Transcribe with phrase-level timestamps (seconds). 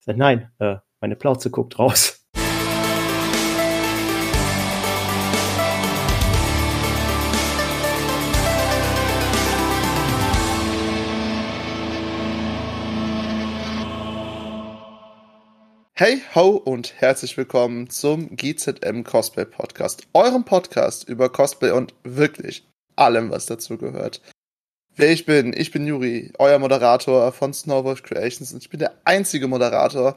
[0.00, 2.24] Ich sag, nein, äh, meine Plauze guckt raus.
[15.92, 22.66] Hey ho und herzlich willkommen zum GZM Cosplay Podcast, eurem Podcast über Cosplay und wirklich
[22.96, 24.22] allem, was dazu gehört.
[25.00, 28.92] Wer ich bin, ich bin Juri, euer Moderator von Snowboard Creations und ich bin der
[29.06, 30.14] einzige Moderator,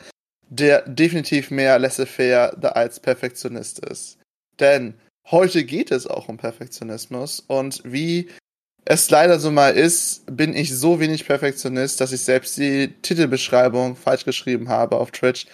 [0.49, 4.17] der definitiv mehr laissez-faire als Perfektionist ist.
[4.59, 4.95] Denn
[5.31, 8.27] heute geht es auch um Perfektionismus und wie
[8.83, 13.95] es leider so mal ist, bin ich so wenig Perfektionist, dass ich selbst die Titelbeschreibung
[13.95, 15.47] falsch geschrieben habe auf Twitch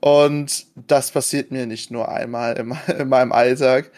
[0.00, 3.90] und das passiert mir nicht nur einmal in, in meinem Alltag.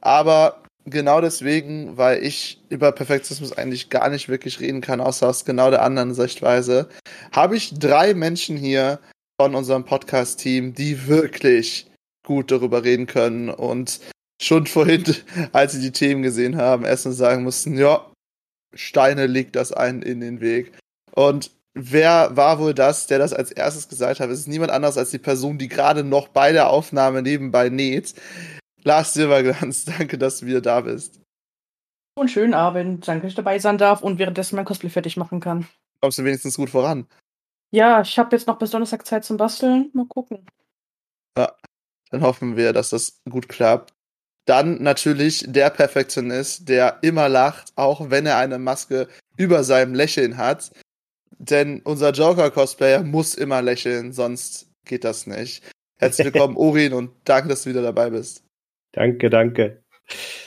[0.00, 5.44] Aber genau deswegen, weil ich über Perfektionismus eigentlich gar nicht wirklich reden kann, außer aus
[5.44, 6.88] genau der anderen Sichtweise,
[7.32, 8.98] habe ich drei Menschen hier
[9.40, 11.86] von unserem Podcast-Team, die wirklich
[12.24, 14.00] gut darüber reden können und
[14.40, 15.04] schon vorhin,
[15.52, 18.06] als sie die Themen gesehen haben, erstmal sagen mussten, ja,
[18.74, 20.72] Steine legt das einen in den Weg.
[21.14, 24.30] Und wer war wohl das, der das als erstes gesagt hat?
[24.30, 28.14] Es ist niemand anderes als die Person, die gerade noch bei der Aufnahme nebenbei näht.
[28.84, 31.20] Lars Silberglanz, danke, dass du wieder da bist.
[32.14, 33.06] Und schönen Abend.
[33.08, 35.66] Danke, dass ich dabei sein darf und währenddessen mein Cosplay fertig machen kann.
[36.00, 37.06] Kommst du wenigstens gut voran?
[37.70, 39.90] Ja, ich habe jetzt noch bis Donnerstag Zeit zum Basteln.
[39.94, 40.44] Mal gucken.
[41.38, 41.54] Ja,
[42.10, 43.94] dann hoffen wir, dass das gut klappt.
[44.44, 50.36] Dann natürlich der Perfektionist, der immer lacht, auch wenn er eine Maske über seinem Lächeln
[50.36, 50.72] hat.
[51.38, 55.64] Denn unser Joker-Cosplayer muss immer lächeln, sonst geht das nicht.
[55.98, 58.44] Herzlich willkommen, Orin, und danke, dass du wieder dabei bist.
[58.92, 59.82] Danke, danke.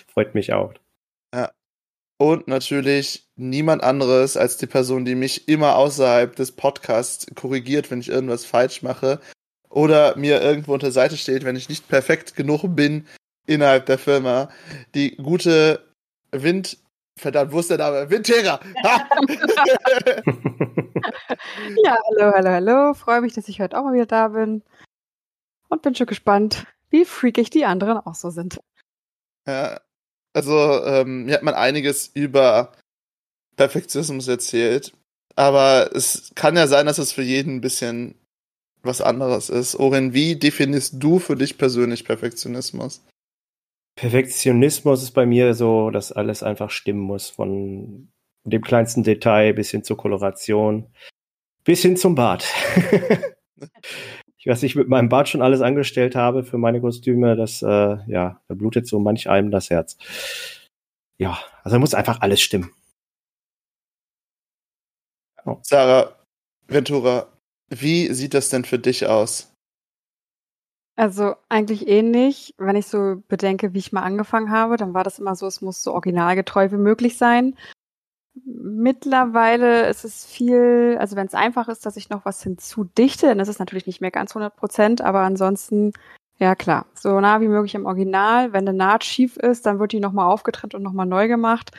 [0.08, 0.74] Freut mich auch.
[1.34, 1.52] Ja.
[2.18, 8.00] Und natürlich niemand anderes als die Person, die mich immer außerhalb des Podcasts korrigiert, wenn
[8.00, 9.20] ich irgendwas falsch mache.
[9.70, 13.06] Oder mir irgendwo unter Seite steht, wenn ich nicht perfekt genug bin
[13.46, 14.50] innerhalb der Firma.
[14.94, 15.84] Die gute
[16.32, 16.78] Wind
[17.18, 18.10] Verdammt, wo ist der Name?
[18.10, 18.60] Wintera!
[21.84, 22.94] ja, hallo, hallo, hallo.
[22.94, 24.64] Freue mich, dass ich heute auch mal wieder da bin.
[25.70, 28.62] Und bin schon gespannt, wie freakig die anderen auch so sind.
[29.46, 29.82] Ja,
[30.34, 32.72] also ähm, mir hat man einiges über
[33.58, 34.94] Perfektionismus erzählt.
[35.36, 38.16] Aber es kann ja sein, dass es für jeden ein bisschen
[38.82, 39.76] was anderes ist.
[39.76, 43.04] Orin, wie definierst du für dich persönlich Perfektionismus?
[43.98, 48.10] Perfektionismus ist bei mir so, dass alles einfach stimmen muss, von
[48.46, 50.88] dem kleinsten Detail bis hin zur Koloration,
[51.64, 52.16] bis hin zum
[54.46, 54.64] Bart.
[54.64, 58.56] ich mit meinem Bart schon alles angestellt habe für meine Kostüme, das, äh, ja, da
[58.56, 59.98] blutet so manch einem das Herz.
[61.18, 62.72] Ja, also muss einfach alles stimmen.
[65.46, 65.58] Oh.
[65.62, 66.16] Sarah
[66.68, 67.28] Ventura,
[67.70, 69.52] wie sieht das denn für dich aus?
[70.98, 72.54] Also eigentlich ähnlich.
[72.58, 75.62] Wenn ich so bedenke, wie ich mal angefangen habe, dann war das immer so, es
[75.62, 77.56] muss so originalgetreu wie möglich sein.
[78.44, 83.40] Mittlerweile ist es viel, also wenn es einfach ist, dass ich noch was hinzudichte, dann
[83.40, 85.94] ist es natürlich nicht mehr ganz 100 Prozent, aber ansonsten,
[86.38, 88.52] ja klar, so nah wie möglich im Original.
[88.52, 91.72] Wenn eine Naht schief ist, dann wird die nochmal aufgetrennt und nochmal neu gemacht.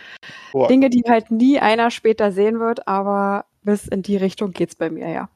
[0.52, 0.66] Boah.
[0.68, 4.88] Dinge, die halt nie einer später sehen wird, aber bis in die Richtung geht's bei
[4.88, 5.28] mir, ja.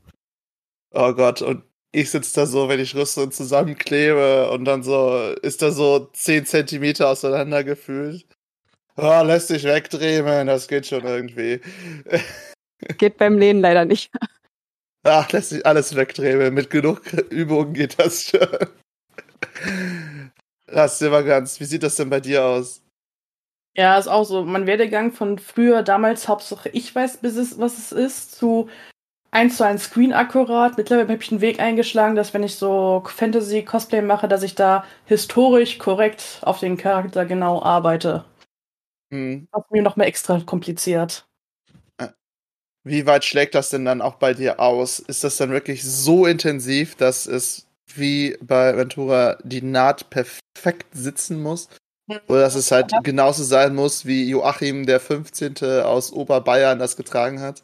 [0.92, 5.60] Oh Gott, und ich sitze da so, wenn ich Rüstung zusammenklebe und dann so ist
[5.60, 8.26] da so 10 Zentimeter auseinander gefühlt.
[8.96, 11.60] Oh, lässt sich wegdrehen, das geht schon irgendwie.
[12.98, 14.10] Geht beim Lehnen leider nicht.
[15.02, 16.52] Ach, lässt sich alles wegdrehen.
[16.54, 18.48] Mit genug Übungen geht das schon.
[20.66, 21.60] Das ist immer ganz.
[21.60, 22.82] Wie sieht das denn bei dir aus?
[23.76, 24.44] Ja, ist auch so.
[24.44, 28.68] Mein Werdegang von früher, damals Hauptsache ich weiß, bis es, was es ist, zu
[29.30, 30.76] eins zu eins Screen akkurat.
[30.76, 34.84] Mittlerweile habe ich einen Weg eingeschlagen, dass wenn ich so Fantasy-Cosplay mache, dass ich da
[35.06, 38.24] historisch korrekt auf den Charakter genau arbeite.
[39.10, 39.48] Hm.
[39.52, 41.26] Das ist mir noch mal extra kompliziert.
[42.82, 45.00] Wie weit schlägt das denn dann auch bei dir aus?
[45.00, 51.42] Ist das dann wirklich so intensiv, dass es wie bei Ventura die Naht perfekt sitzen
[51.42, 51.68] muss?
[52.26, 55.82] Oder dass es halt genauso sein muss, wie Joachim der 15.
[55.84, 57.62] aus Oberbayern das getragen hat?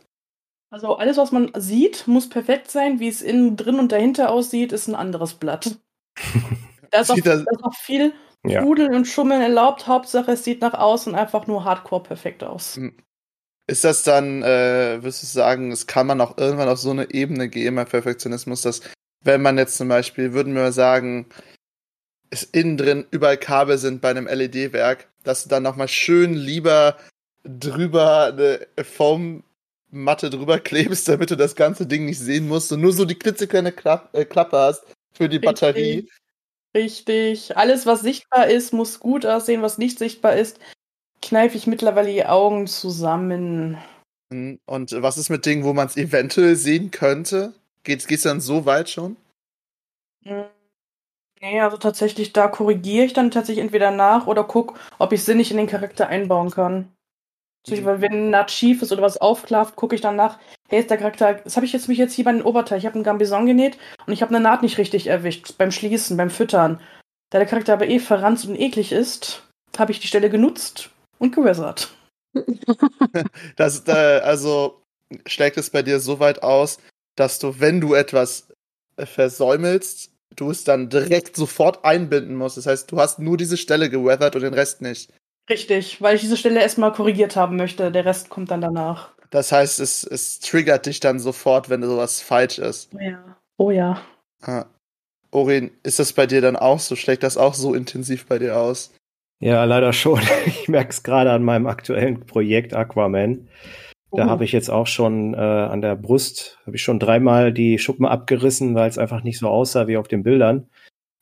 [0.71, 3.01] Also alles, was man sieht, muss perfekt sein.
[3.01, 5.79] Wie es innen drin und dahinter aussieht, ist ein anderes Blatt.
[6.91, 8.13] da ist auch, da ist auch viel
[8.49, 8.63] ja.
[8.63, 9.87] Rudeln und Schummeln erlaubt.
[9.87, 12.77] Hauptsache, es sieht nach außen einfach nur hardcore perfekt aus.
[12.77, 12.95] Hm.
[13.69, 17.11] Ist das dann, äh, würdest du sagen, es kann man auch irgendwann auf so eine
[17.13, 18.81] Ebene gehen bei Perfektionismus, dass
[19.25, 21.27] wenn man jetzt zum Beispiel, würden wir mal sagen,
[22.31, 26.97] es innen drin überall Kabel sind bei einem LED-Werk, dass du dann nochmal schön lieber
[27.45, 29.43] drüber eine Foam
[29.91, 33.15] Matte drüber klebst, damit du das ganze Ding nicht sehen musst und nur so die
[33.15, 33.73] klitzekleine
[34.13, 36.09] äh, Klappe hast für die Batterie.
[36.77, 37.57] Richtig.
[37.57, 39.63] Alles, was sichtbar ist, muss gut aussehen.
[39.63, 40.61] Was nicht sichtbar ist,
[41.23, 43.79] kneife ich mittlerweile die Augen zusammen.
[44.31, 47.55] Hm, und was ist mit Dingen, wo man es eventuell sehen könnte?
[47.83, 49.17] Geht es dann so weit schon?
[50.25, 50.45] Hm.
[51.41, 55.51] Nee, also tatsächlich, da korrigiere ich dann tatsächlich entweder nach oder gucke, ob ich sinnig
[55.51, 56.93] in den Charakter einbauen kann.
[57.69, 60.91] Weil wenn ein Naht schief ist oder was aufklafft, gucke ich dann nach, hey, ist
[60.91, 63.05] der Charakter, das habe ich jetzt mich jetzt hier bei den Oberteil, ich habe einen
[63.05, 63.77] Gambison genäht
[64.07, 66.81] und ich habe eine Naht nicht richtig erwischt beim Schließen, beim Füttern.
[67.31, 69.43] Da der Charakter aber eh verranzt und eklig ist,
[69.77, 71.93] habe ich die Stelle genutzt und gewässert.
[73.57, 74.83] das, äh, also
[75.27, 76.79] schlägt es bei dir so weit aus,
[77.17, 78.49] dass du, wenn du etwas
[78.97, 82.57] versäumelst, du es dann direkt sofort einbinden musst.
[82.57, 85.13] Das heißt, du hast nur diese Stelle geweathert und den Rest nicht.
[85.49, 87.93] Richtig, weil ich diese Stelle erstmal korrigiert haben möchte.
[87.93, 89.11] Der Rest kommt dann danach.
[89.31, 92.91] Das heißt, es, es triggert dich dann sofort, wenn sowas falsch ist.
[92.95, 93.37] Oh ja.
[93.57, 94.01] Oh ja.
[94.43, 94.67] Ah.
[95.31, 96.97] Orin, ist das bei dir dann auch so?
[96.97, 98.93] Schlägt das auch so intensiv bei dir aus?
[99.41, 100.21] Ja, leider schon.
[100.47, 103.49] Ich merke es gerade an meinem aktuellen Projekt Aquaman.
[104.13, 104.31] Da uh.
[104.31, 108.07] habe ich jetzt auch schon äh, an der Brust, habe ich schon dreimal die Schuppen
[108.07, 110.69] abgerissen, weil es einfach nicht so aussah wie auf den Bildern,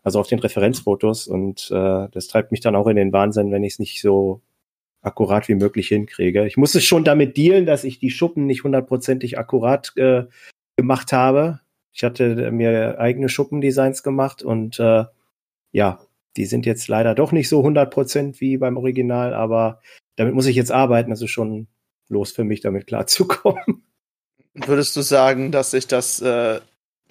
[0.05, 1.27] also auf den Referenzfotos.
[1.27, 4.43] Und äh, das treibt mich dann auch in den Wahnsinn, wenn ich es nicht so
[5.03, 6.47] akkurat wie möglich hinkriege.
[6.47, 10.25] Ich musste schon damit dealen, dass ich die Schuppen nicht hundertprozentig akkurat äh,
[10.77, 11.61] gemacht habe.
[11.93, 15.05] Ich hatte mir eigene Schuppendesigns gemacht und äh,
[15.73, 16.01] ja,
[16.37, 19.81] die sind jetzt leider doch nicht so 100% wie beim Original, aber
[20.17, 21.11] damit muss ich jetzt arbeiten.
[21.11, 21.69] Das ist schon
[22.09, 23.85] los für mich, damit klarzukommen.
[24.55, 26.61] Würdest du sagen, dass sich das äh,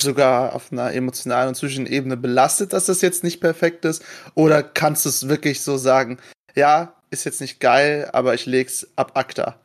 [0.04, 4.04] sogar auf einer emotionalen und psychischen Ebene belastet, dass das jetzt nicht perfekt ist?
[4.36, 6.20] Oder kannst du es wirklich so sagen,
[6.56, 9.60] ja, ist jetzt nicht geil, aber ich leg's ab ACTA?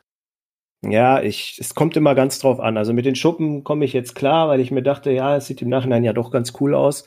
[0.83, 2.77] Ja, ich, es kommt immer ganz drauf an.
[2.77, 5.61] Also mit den Schuppen komme ich jetzt klar, weil ich mir dachte, ja, es sieht
[5.63, 7.05] im Nachhinein ja doch ganz cool aus.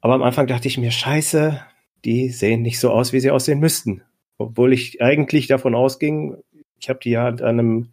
[0.00, 1.60] Aber am Anfang dachte ich mir, scheiße,
[2.04, 4.02] die sehen nicht so aus, wie sie aussehen müssten.
[4.38, 6.36] Obwohl ich eigentlich davon ausging,
[6.78, 7.92] ich habe die ja an einem,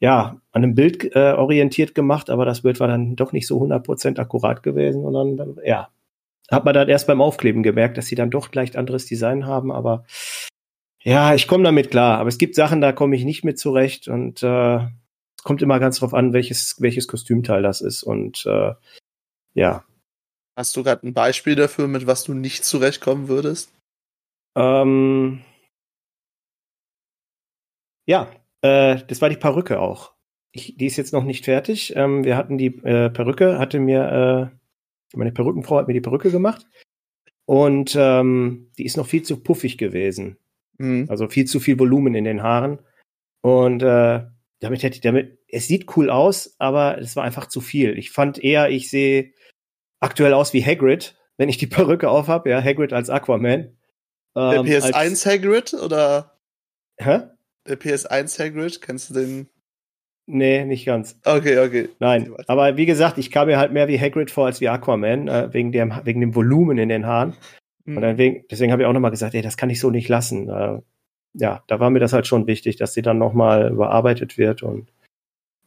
[0.00, 3.60] ja, an einem Bild äh, orientiert gemacht, aber das Bild war dann doch nicht so
[3.60, 5.04] 100% akkurat gewesen.
[5.04, 5.88] Und dann, dann ja,
[6.50, 9.72] hat man dann erst beim Aufkleben gemerkt, dass sie dann doch leicht anderes Design haben.
[9.72, 10.04] Aber
[11.02, 12.18] ja, ich komme damit klar.
[12.18, 14.08] Aber es gibt Sachen, da komme ich nicht mit zurecht.
[14.08, 18.02] Und äh, es kommt immer ganz drauf an, welches, welches Kostümteil das ist.
[18.02, 18.74] Und äh,
[19.54, 19.84] ja,
[20.58, 23.72] Hast du gerade ein Beispiel dafür, mit was du nicht zurechtkommen würdest?
[24.56, 25.44] Ähm,
[28.06, 28.28] ja,
[28.62, 30.12] äh, das war die Perücke auch.
[30.52, 31.94] Ich, die ist jetzt noch nicht fertig.
[31.96, 34.52] Ähm, wir hatten die äh, Perücke, hatte mir,
[35.12, 36.66] äh, meine Perückenfrau hat mir die Perücke gemacht.
[37.44, 40.38] Und ähm, die ist noch viel zu puffig gewesen.
[40.78, 41.06] Mhm.
[41.08, 42.78] Also viel zu viel Volumen in den Haaren.
[43.42, 44.24] Und äh,
[44.60, 47.96] damit hätte ich, damit, es sieht cool aus, aber es war einfach zu viel.
[47.98, 49.32] Ich fand eher, ich sehe
[50.00, 53.76] aktuell aus wie Hagrid, wenn ich die Perücke aufhab, ja, Hagrid als Aquaman.
[54.36, 56.38] Ähm, Der PS1 als, Hagrid oder?
[56.98, 57.20] Hä?
[57.68, 59.48] Der PS1 Hagrid, kennst du den?
[60.26, 61.18] Nee, nicht ganz.
[61.24, 61.88] Okay, okay.
[62.00, 65.28] Nein, aber wie gesagt, ich kam mir halt mehr wie Hagrid vor als wie Aquaman,
[65.28, 67.34] äh, wegen, dem, wegen dem Volumen in den Haaren.
[67.84, 67.96] Mhm.
[67.96, 70.48] Und deswegen, deswegen habe ich auch nochmal gesagt, ey, das kann ich so nicht lassen.
[70.48, 70.80] Äh,
[71.34, 74.92] ja, da war mir das halt schon wichtig, dass sie dann nochmal überarbeitet wird und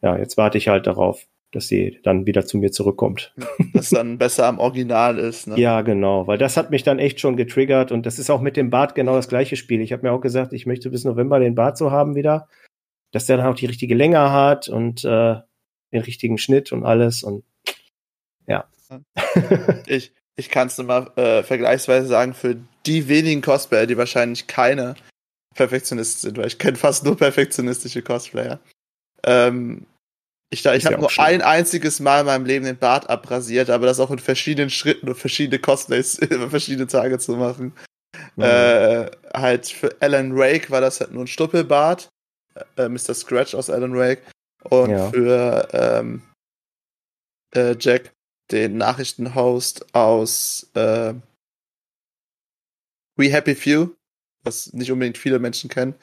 [0.00, 3.34] ja, jetzt warte ich halt darauf dass sie dann wieder zu mir zurückkommt.
[3.74, 5.46] Dass dann besser am Original ist.
[5.46, 5.58] Ne?
[5.58, 8.56] Ja, genau, weil das hat mich dann echt schon getriggert und das ist auch mit
[8.56, 9.80] dem Bart genau das gleiche Spiel.
[9.80, 12.48] Ich habe mir auch gesagt, ich möchte bis November den Bart so haben wieder,
[13.12, 15.36] dass der dann auch die richtige Länge hat und äh,
[15.92, 17.44] den richtigen Schnitt und alles und
[18.46, 18.64] ja.
[19.86, 22.56] ich ich kann es nur mal äh, vergleichsweise sagen, für
[22.86, 24.94] die wenigen Cosplayer, die wahrscheinlich keine
[25.54, 28.58] Perfektionisten sind, weil ich kenne fast nur perfektionistische Cosplayer.
[29.24, 29.86] Ähm,
[30.52, 31.26] ich, ich habe ja nur schlimm.
[31.26, 35.08] ein einziges Mal in meinem Leben den Bart abrasiert, aber das auch in verschiedenen Schritten
[35.08, 37.72] und verschiedene Cosplays über verschiedene Tage zu machen.
[38.36, 38.42] Mhm.
[38.42, 42.08] Äh, halt für Alan Wake war das halt nur ein Stuppelbart.
[42.76, 43.14] Äh, Mr.
[43.14, 44.22] Scratch aus Alan Wake.
[44.64, 45.10] Und ja.
[45.10, 46.22] für ähm,
[47.54, 48.12] äh, Jack,
[48.50, 51.14] den Nachrichtenhost aus äh,
[53.16, 53.88] We Happy Few,
[54.44, 55.94] was nicht unbedingt viele Menschen kennen,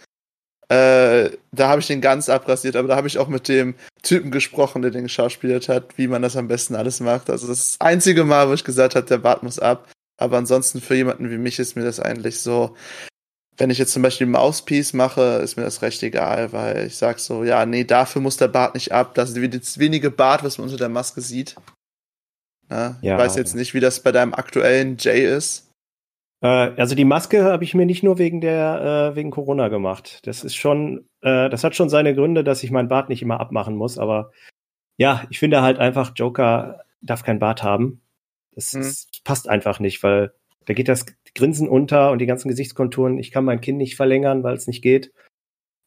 [0.69, 3.73] äh, da habe ich den ganz abrasiert, aber da habe ich auch mit dem
[4.03, 7.29] Typen gesprochen, der den geschauspielert hat, wie man das am besten alles macht.
[7.29, 9.89] Also das ist das einzige Mal, wo ich gesagt habe, der Bart muss ab.
[10.17, 12.75] Aber ansonsten für jemanden wie mich ist mir das eigentlich so,
[13.57, 17.19] wenn ich jetzt zum Beispiel Mousepiece mache, ist mir das recht egal, weil ich sag
[17.19, 19.15] so, ja, nee, dafür muss der Bart nicht ab.
[19.15, 21.55] Das ist das wenige Bart, was man unter der Maske sieht.
[22.69, 23.15] Ja, ja.
[23.15, 25.68] Ich weiß jetzt nicht, wie das bei deinem aktuellen Jay ist.
[26.41, 30.25] Äh, also die Maske habe ich mir nicht nur wegen der äh, wegen Corona gemacht.
[30.27, 33.39] Das ist schon, äh, das hat schon seine Gründe, dass ich meinen Bart nicht immer
[33.39, 33.97] abmachen muss.
[33.97, 34.31] Aber
[34.97, 38.01] ja, ich finde halt einfach, Joker darf kein Bart haben.
[38.55, 38.79] Das, Mhm.
[38.79, 40.33] das passt einfach nicht, weil
[40.65, 41.05] da geht das
[41.35, 43.17] Grinsen unter und die ganzen Gesichtskonturen.
[43.17, 45.11] Ich kann mein Kinn nicht verlängern, weil es nicht geht.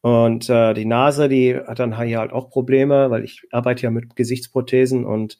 [0.03, 3.91] Und äh, die Nase, die hat dann hier halt auch Probleme, weil ich arbeite ja
[3.91, 5.39] mit Gesichtsprothesen und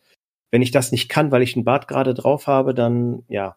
[0.53, 3.57] wenn ich das nicht kann, weil ich einen Bart gerade drauf habe, dann ja.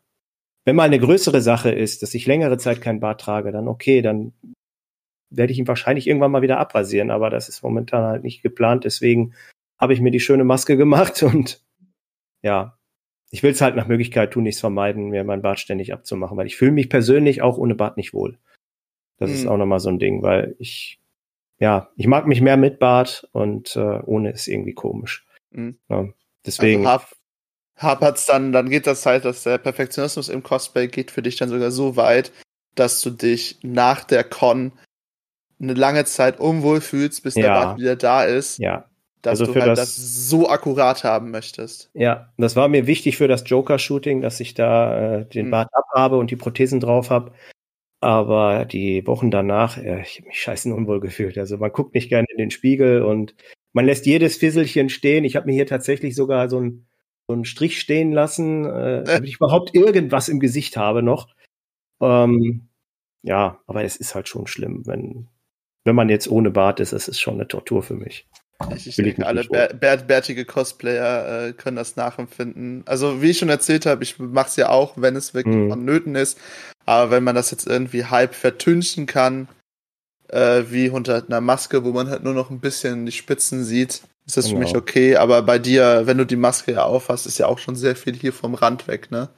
[0.65, 4.01] Wenn mal eine größere Sache ist, dass ich längere Zeit keinen Bart trage, dann okay,
[4.01, 4.33] dann
[5.29, 8.83] werde ich ihn wahrscheinlich irgendwann mal wieder abrasieren, aber das ist momentan halt nicht geplant.
[8.83, 9.33] Deswegen
[9.79, 11.63] habe ich mir die schöne Maske gemacht und
[12.41, 12.77] ja,
[13.31, 16.47] ich will es halt nach Möglichkeit tun, nichts vermeiden, mir meinen Bart ständig abzumachen, weil
[16.47, 18.37] ich fühle mich persönlich auch ohne Bart nicht wohl.
[19.17, 19.49] Das ist Mhm.
[19.49, 20.99] auch nochmal so ein Ding, weil ich,
[21.59, 25.25] ja, ich mag mich mehr mit Bart und äh, ohne ist irgendwie komisch.
[25.51, 25.77] Mhm.
[25.89, 26.07] Ja,
[26.45, 27.05] deswegen, Also
[27.77, 31.49] hapert's dann, dann geht das halt, dass der Perfektionismus im Cosplay geht für dich dann
[31.49, 32.31] sogar so weit,
[32.75, 34.71] dass du dich nach der Con
[35.59, 37.53] eine lange Zeit unwohl fühlst, bis der Ja.
[37.65, 38.85] Bart wieder da ist, ja,
[39.21, 41.89] dass Also du halt das- das so akkurat haben möchtest.
[41.93, 45.51] Ja, das war mir wichtig für das Joker-Shooting, dass ich da äh, den Mhm.
[45.51, 47.31] Bart abhabe und die Prothesen drauf habe.
[48.01, 51.37] Aber die Wochen danach, äh, ich habe mich scheißen unwohl gefühlt.
[51.37, 53.33] Also man guckt nicht gerne in den Spiegel und
[53.73, 55.23] man lässt jedes Fisselchen stehen.
[55.23, 56.87] Ich habe mir hier tatsächlich sogar so einen
[57.27, 61.33] so einen Strich stehen lassen, äh, damit ich überhaupt irgendwas im Gesicht habe noch.
[62.01, 62.69] Ähm,
[63.23, 65.27] ja, aber es ist halt schon schlimm, wenn
[65.85, 68.27] wenn man jetzt ohne Bart ist, es ist schon eine Tortur für mich.
[68.75, 72.83] Ich, ich denke, alle bär, bärtige Cosplayer äh, können das nachempfinden.
[72.87, 75.69] Also, wie ich schon erzählt habe, ich mache es ja auch, wenn es wirklich Mhm.
[75.69, 76.39] vonnöten ist.
[76.85, 79.47] Aber wenn man das jetzt irgendwie halb vertünchen kann,
[80.29, 84.01] äh, wie unter einer Maske, wo man halt nur noch ein bisschen die Spitzen sieht,
[84.25, 84.65] ist das für Genau.
[84.67, 85.17] mich okay.
[85.17, 88.15] Aber bei dir, wenn du die Maske ja aufhast, ist ja auch schon sehr viel
[88.15, 89.29] hier vom Rand weg, ne?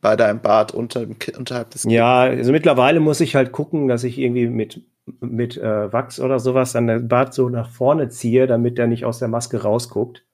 [0.00, 4.18] Bei deinem Bart unter, unterhalb des Ja, also mittlerweile muss ich halt gucken, dass ich
[4.18, 4.82] irgendwie mit,
[5.20, 9.04] mit äh, Wachs oder sowas dann den Bart so nach vorne ziehe, damit der nicht
[9.04, 10.24] aus der Maske rausguckt.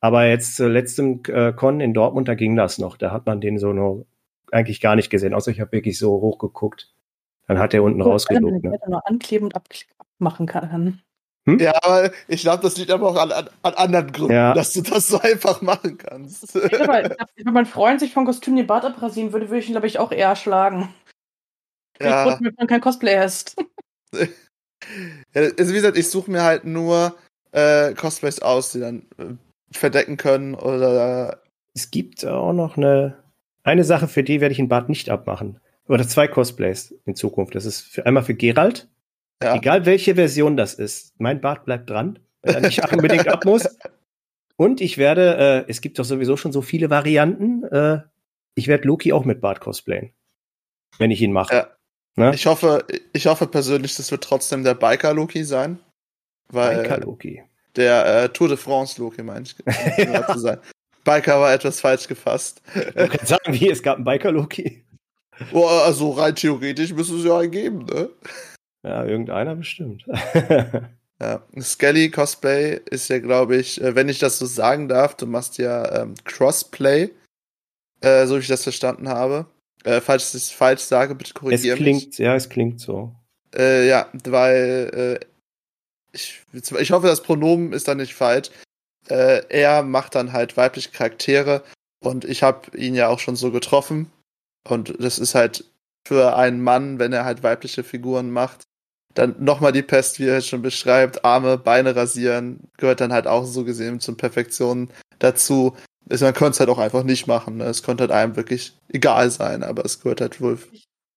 [0.00, 2.96] Aber jetzt zur letzten äh, Con in Dortmund, da ging das noch.
[2.96, 4.06] Da hat man den so nur
[4.50, 6.92] eigentlich gar nicht gesehen, außer ich habe wirklich so hochgeguckt.
[7.48, 8.62] Dann hat er unten rausgeguckt.
[8.64, 8.78] Ne?
[8.88, 9.54] Noch ankleben und
[10.18, 11.00] abmachen kann.
[11.46, 14.54] Ja, aber ich glaube, das liegt aber auch an, an, an anderen Gründen, Ja.
[14.54, 16.54] dass du das so einfach machen kannst.
[16.56, 19.72] Aber glaub, wenn mein Freund sich vom Kostüm den Bart abrasieren würde, würde ich ihn,
[19.72, 20.94] glaube ich, auch eher schlagen.
[22.00, 22.32] ja.
[22.34, 23.56] Ich wenn man kein Cosplay ist.
[25.32, 27.14] Ja, also wie gesagt, ich suche mir halt nur
[27.52, 29.34] äh, Cosplays aus, die dann äh,
[29.70, 31.40] verdecken können oder
[31.72, 33.16] Es gibt auch noch eine,
[33.62, 35.60] eine Sache, für die werde ich den Bart nicht abmachen.
[35.88, 37.54] Oder zwei Cosplays in Zukunft.
[37.54, 38.88] Das ist für, einmal für Gerald.
[39.42, 39.56] ja.
[39.56, 43.68] Egal welche Version das ist, mein Bart bleibt dran, wenn er nicht unbedingt ab muss.
[44.56, 48.02] Und ich werde, äh, es gibt doch sowieso schon so viele Varianten, äh,
[48.54, 50.12] ich werde Loki auch mit Bart cosplayen.
[50.98, 51.54] Wenn ich ihn mache.
[51.54, 51.70] Ja.
[52.16, 52.34] Ne?
[52.34, 55.78] Ich hoffe, ich hoffe persönlich, das wird trotzdem der Biker Loki sein.
[56.48, 57.42] Weil Biker Loki.
[57.76, 60.58] der äh, Tour de France Loki, meine ich, um genau zu sein.
[61.04, 62.62] Biker war etwas falsch gefasst.
[62.74, 64.30] Du kannst sagen, wie, es gab einen Biker
[65.52, 68.10] Oh, also rein theoretisch müsste es ja einen geben, ne?
[68.84, 70.04] Ja, irgendeiner bestimmt.
[71.22, 75.26] Ja, Skelly Cosplay ist ja, glaube ich, äh, wenn ich das so sagen darf, du
[75.26, 77.10] machst ja ähm, Crossplay,
[78.00, 79.46] äh, so wie ich das verstanden habe.
[79.84, 81.84] Äh, falls ich das falsch sage, bitte es korrigiere mich.
[81.84, 83.14] klingt, ja, es klingt so.
[83.54, 85.26] Äh, ja, weil äh,
[86.12, 88.50] ich, ich hoffe, das Pronomen ist dann nicht falsch.
[89.08, 91.62] Äh, er macht dann halt weibliche Charaktere
[92.02, 94.10] und ich habe ihn ja auch schon so getroffen.
[94.68, 95.64] Und das ist halt
[96.06, 98.66] für einen Mann, wenn er halt weibliche Figuren macht,
[99.14, 103.26] dann nochmal die Pest, wie er es schon beschreibt, Arme, Beine rasieren, gehört dann halt
[103.26, 105.76] auch so gesehen zur Perfektion dazu.
[106.10, 107.58] Also man könnte es halt auch einfach nicht machen.
[107.58, 107.64] Ne?
[107.64, 110.58] Es könnte halt einem wirklich egal sein, aber es gehört halt wohl.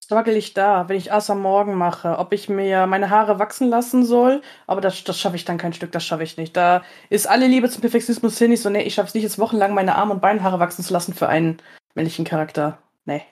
[0.03, 3.69] Struggle ich da, wenn ich erst am Morgen mache, ob ich mir meine Haare wachsen
[3.69, 6.55] lassen soll, aber das, das schaffe ich dann kein Stück, das schaffe ich nicht.
[6.55, 9.39] Da ist alle Liebe zum Perfektionismus hin, ich so, nee, ich schaffe es nicht, jetzt
[9.39, 11.57] wochenlang meine Arme und Beinhaare wachsen zu lassen für einen
[11.95, 12.77] männlichen Charakter.
[13.05, 13.23] Nee.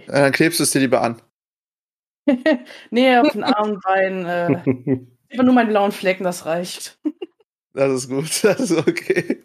[0.00, 0.06] Ja.
[0.06, 0.18] Sorry.
[0.18, 1.20] Äh, Dann klebst du es dir lieber an.
[2.90, 4.46] nee, auf den Arm und Beinen, äh,
[5.30, 6.98] einfach nur meinen blauen Flecken, das reicht.
[7.72, 9.44] Das ist gut, das ist okay.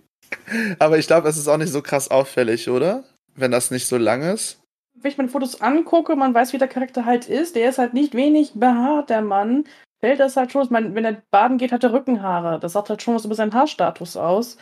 [0.80, 3.04] Aber ich glaube, es ist auch nicht so krass auffällig, oder?
[3.36, 4.64] Wenn das nicht so lang ist.
[4.94, 7.94] Wenn ich meine Fotos angucke, man weiß, wie der Charakter halt ist, der ist halt
[7.94, 9.66] nicht wenig behaart, der Mann.
[10.00, 12.58] Fällt das halt schon, ich meine, wenn er baden geht, hat er Rückenhaare.
[12.62, 14.58] Das sagt halt schon was über seinen Haarstatus aus.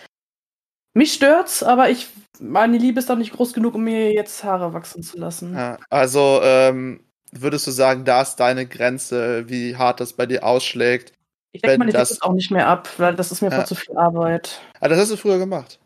[0.93, 2.07] Mich stört's, aber ich,
[2.39, 5.55] meine Liebe ist doch nicht groß genug, um mir jetzt Haare wachsen zu lassen.
[5.55, 10.43] Ja, also, ähm, würdest du sagen, da ist deine Grenze, wie hart das bei dir
[10.43, 11.13] ausschlägt?
[11.51, 13.55] ich mal, ich das- auch nicht mehr ab, weil das ist mir Ja.
[13.55, 14.61] einfach zu viel Arbeit.
[14.79, 15.79] Ah, das hast du früher gemacht.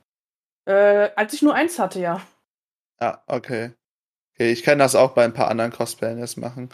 [0.66, 2.22] Äh, als ich nur eins hatte, ja.
[3.02, 3.72] Ja, okay.
[4.36, 6.70] Okay, ich kann das auch bei ein paar anderen Cosplayers machen.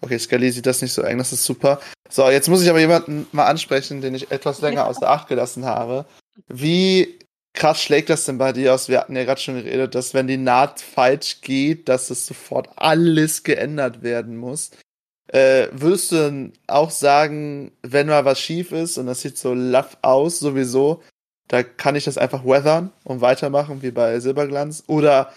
[0.00, 1.80] Okay, Scully sieht das nicht so eng, das ist super.
[2.08, 4.86] So, jetzt muss ich aber jemanden mal ansprechen, den ich etwas länger ja.
[4.86, 6.04] außer Acht gelassen habe.
[6.48, 7.18] Wie
[7.56, 8.88] krass schlägt das denn bei dir aus?
[8.88, 12.68] Wir hatten ja gerade schon geredet, dass wenn die Naht falsch geht, dass es sofort
[12.76, 14.70] alles geändert werden muss.
[15.28, 19.54] Äh, würdest du denn auch sagen, wenn mal was schief ist und das sieht so
[19.54, 21.02] laff aus, sowieso,
[21.48, 24.84] da kann ich das einfach weathern und weitermachen, wie bei Silberglanz?
[24.86, 25.32] Oder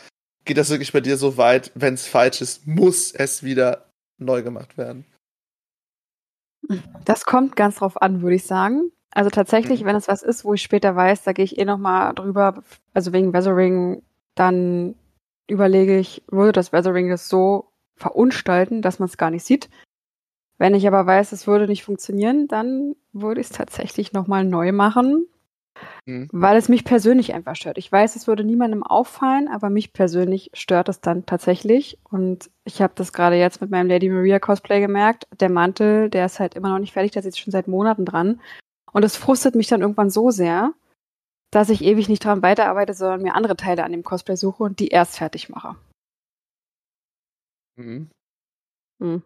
[0.45, 4.43] geht das wirklich bei dir so weit, wenn es falsch ist, muss es wieder neu
[4.43, 5.05] gemacht werden?
[7.05, 8.91] Das kommt ganz drauf an, würde ich sagen.
[9.11, 9.87] Also tatsächlich, mhm.
[9.87, 12.63] wenn es was ist, wo ich später weiß, da gehe ich eh nochmal drüber,
[12.93, 14.03] also wegen Weathering,
[14.35, 14.95] dann
[15.47, 19.69] überlege ich, würde das Weathering das so verunstalten, dass man es gar nicht sieht.
[20.57, 24.73] Wenn ich aber weiß, es würde nicht funktionieren, dann würde ich es tatsächlich nochmal neu
[24.73, 25.25] machen,
[26.05, 26.27] mhm.
[26.31, 27.77] weil es mich persönlich einfach stört.
[27.77, 31.97] Ich weiß, es würde niemandem auffallen, aber mich persönlich stört es dann tatsächlich.
[32.09, 35.27] Und ich habe das gerade jetzt mit meinem Lady Maria Cosplay gemerkt.
[35.39, 38.41] Der Mantel, der ist halt immer noch nicht fertig, der sitzt schon seit Monaten dran.
[38.91, 40.73] Und es frustet mich dann irgendwann so sehr,
[41.51, 44.79] dass ich ewig nicht dran weiterarbeite, sondern mir andere Teile an dem Cosplay suche und
[44.79, 45.75] die erst fertig mache.
[47.75, 48.09] Mhm.
[48.99, 49.23] Mhm.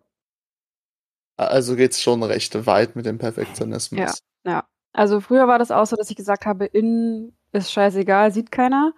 [1.37, 4.21] Also geht's schon recht weit mit dem Perfektionismus.
[4.45, 4.67] Ja, ja.
[4.93, 8.93] Also früher war das auch so, dass ich gesagt habe, innen ist scheißegal, sieht keiner.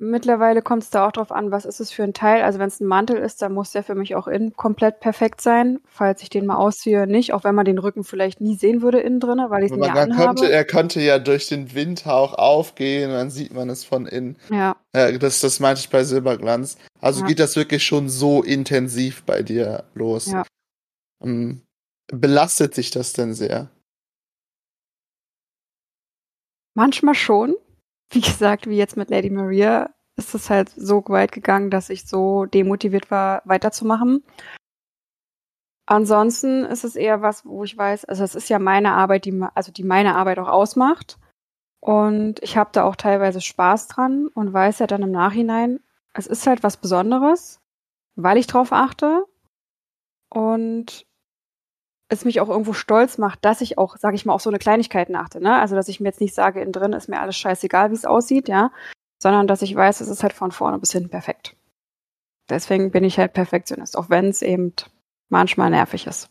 [0.00, 2.42] Mittlerweile kommt es da auch drauf an, was ist es für ein Teil.
[2.42, 5.40] Also wenn es ein Mantel ist, dann muss der für mich auch innen komplett perfekt
[5.40, 5.78] sein.
[5.86, 7.32] Falls ich den mal ausziehe, nicht.
[7.32, 9.94] Auch wenn man den Rücken vielleicht nie sehen würde innen drin, weil ich es ja
[9.94, 10.50] anhabe.
[10.50, 14.36] er könnte ja durch den Windhauch aufgehen, dann sieht man es von innen.
[14.50, 14.74] Ja.
[14.94, 16.76] ja das, das meinte ich bei Silberglanz.
[17.00, 17.28] Also ja.
[17.28, 20.26] geht das wirklich schon so intensiv bei dir los.
[20.26, 20.44] Ja.
[21.22, 21.60] Um, ähm,
[22.08, 23.70] belastet sich das denn sehr?
[26.74, 27.54] Manchmal schon
[28.10, 32.06] wie gesagt, wie jetzt mit Lady Maria, ist es halt so weit gegangen, dass ich
[32.06, 34.24] so demotiviert war, weiterzumachen.
[35.86, 39.44] Ansonsten ist es eher was, wo ich weiß, also es ist ja meine Arbeit, die,
[39.54, 41.18] also die meine Arbeit auch ausmacht.
[41.80, 45.80] Und ich habe da auch teilweise Spaß dran und weiß ja dann im Nachhinein,
[46.14, 47.60] es ist halt was Besonderes,
[48.14, 49.24] weil ich drauf achte.
[50.30, 51.06] Und
[52.08, 54.58] es mich auch irgendwo stolz macht, dass ich auch, sage ich mal, auf so eine
[54.58, 55.40] Kleinigkeit achte.
[55.40, 55.58] Ne?
[55.58, 58.04] Also, dass ich mir jetzt nicht sage, innen drin ist mir alles scheißegal, wie es
[58.04, 58.70] aussieht, ja,
[59.22, 61.56] sondern dass ich weiß, es ist halt von vorne bis hinten perfekt.
[62.50, 64.74] Deswegen bin ich halt Perfektionist, auch wenn es eben
[65.30, 66.28] manchmal nervig ist.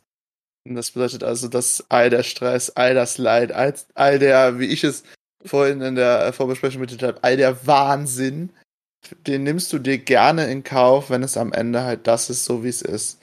[0.66, 4.84] Das bedeutet also, dass all der Stress, all das Leid, all, all der, wie ich
[4.84, 5.04] es
[5.44, 8.52] vorhin in der Vorbesprechung mitgeteilt habe, all der Wahnsinn,
[9.28, 12.64] den nimmst du dir gerne in Kauf, wenn es am Ende halt das ist, so
[12.64, 13.22] wie es ist.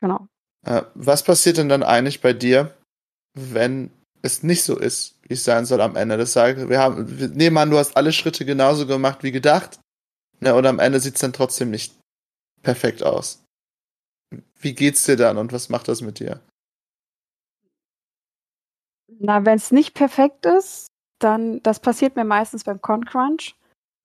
[0.00, 0.26] Genau.
[0.66, 2.74] Äh, was passiert denn dann eigentlich bei dir,
[3.34, 3.90] wenn
[4.22, 6.16] es nicht so ist, wie es sein soll am Ende?
[6.16, 9.80] Das sagt, wir haben, wir nehmen an, du hast alle Schritte genauso gemacht wie gedacht.
[10.40, 11.94] Ja, und am Ende sieht es dann trotzdem nicht
[12.62, 13.44] perfekt aus.
[14.60, 16.40] Wie geht's dir dann und was macht das mit dir?
[19.18, 20.86] Na, wenn es nicht perfekt ist,
[21.18, 23.56] dann, das passiert mir meistens beim Con Crunch.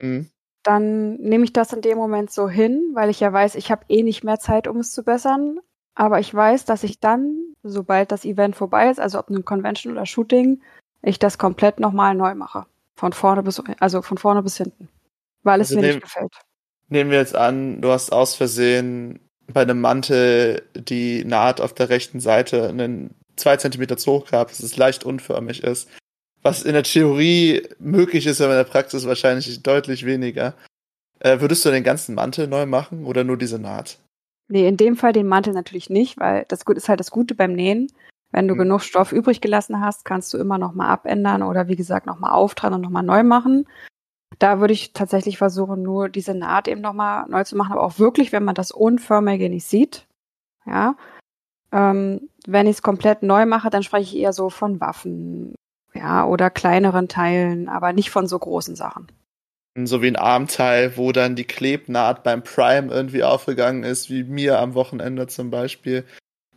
[0.01, 0.29] Mhm.
[0.63, 3.85] Dann nehme ich das in dem Moment so hin, weil ich ja weiß, ich habe
[3.87, 5.59] eh nicht mehr Zeit, um es zu bessern.
[5.99, 9.93] Aber ich weiß, dass ich dann, sobald das Event vorbei ist, also ob eine Convention
[9.93, 10.61] oder Shooting,
[11.01, 12.67] ich das komplett nochmal neu mache.
[12.95, 14.89] Von vorne bis, also von vorne bis hinten.
[15.41, 16.31] Weil es also mir nehm, nicht gefällt.
[16.89, 19.19] Nehmen wir jetzt an, du hast aus Versehen
[19.51, 24.51] bei einem Mantel die Naht auf der rechten Seite einen zwei Zentimeter zu hoch gehabt,
[24.51, 25.89] dass es leicht unförmig ist.
[26.43, 30.53] Was in der Theorie möglich ist, aber in der Praxis wahrscheinlich deutlich weniger.
[31.21, 33.97] Äh, würdest du den ganzen Mantel neu machen oder nur diese Naht?
[34.49, 37.53] Nee, in dem Fall den Mantel natürlich nicht, weil das ist halt das Gute beim
[37.53, 37.91] Nähen.
[38.31, 38.59] Wenn du mhm.
[38.59, 42.19] genug Stoff übrig gelassen hast, kannst du immer noch mal abändern oder wie gesagt noch
[42.19, 43.67] mal auftragen und noch mal neu machen.
[44.39, 47.83] Da würde ich tatsächlich versuchen, nur diese Naht eben noch mal neu zu machen, aber
[47.83, 50.05] auch wirklich, wenn man das Unförmige nicht sieht.
[50.65, 50.95] Ja.
[51.71, 55.55] Ähm, wenn ich es komplett neu mache, dann spreche ich eher so von Waffen,
[55.93, 59.07] ja, oder kleineren Teilen, aber nicht von so großen Sachen
[59.85, 64.59] so wie ein Armteil, wo dann die Klebnaht beim Prime irgendwie aufgegangen ist, wie mir
[64.59, 66.05] am Wochenende zum Beispiel.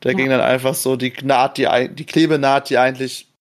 [0.01, 0.17] Da ja.
[0.17, 3.35] ging dann einfach so die Naht, die, die Klebenaht, die eigentlich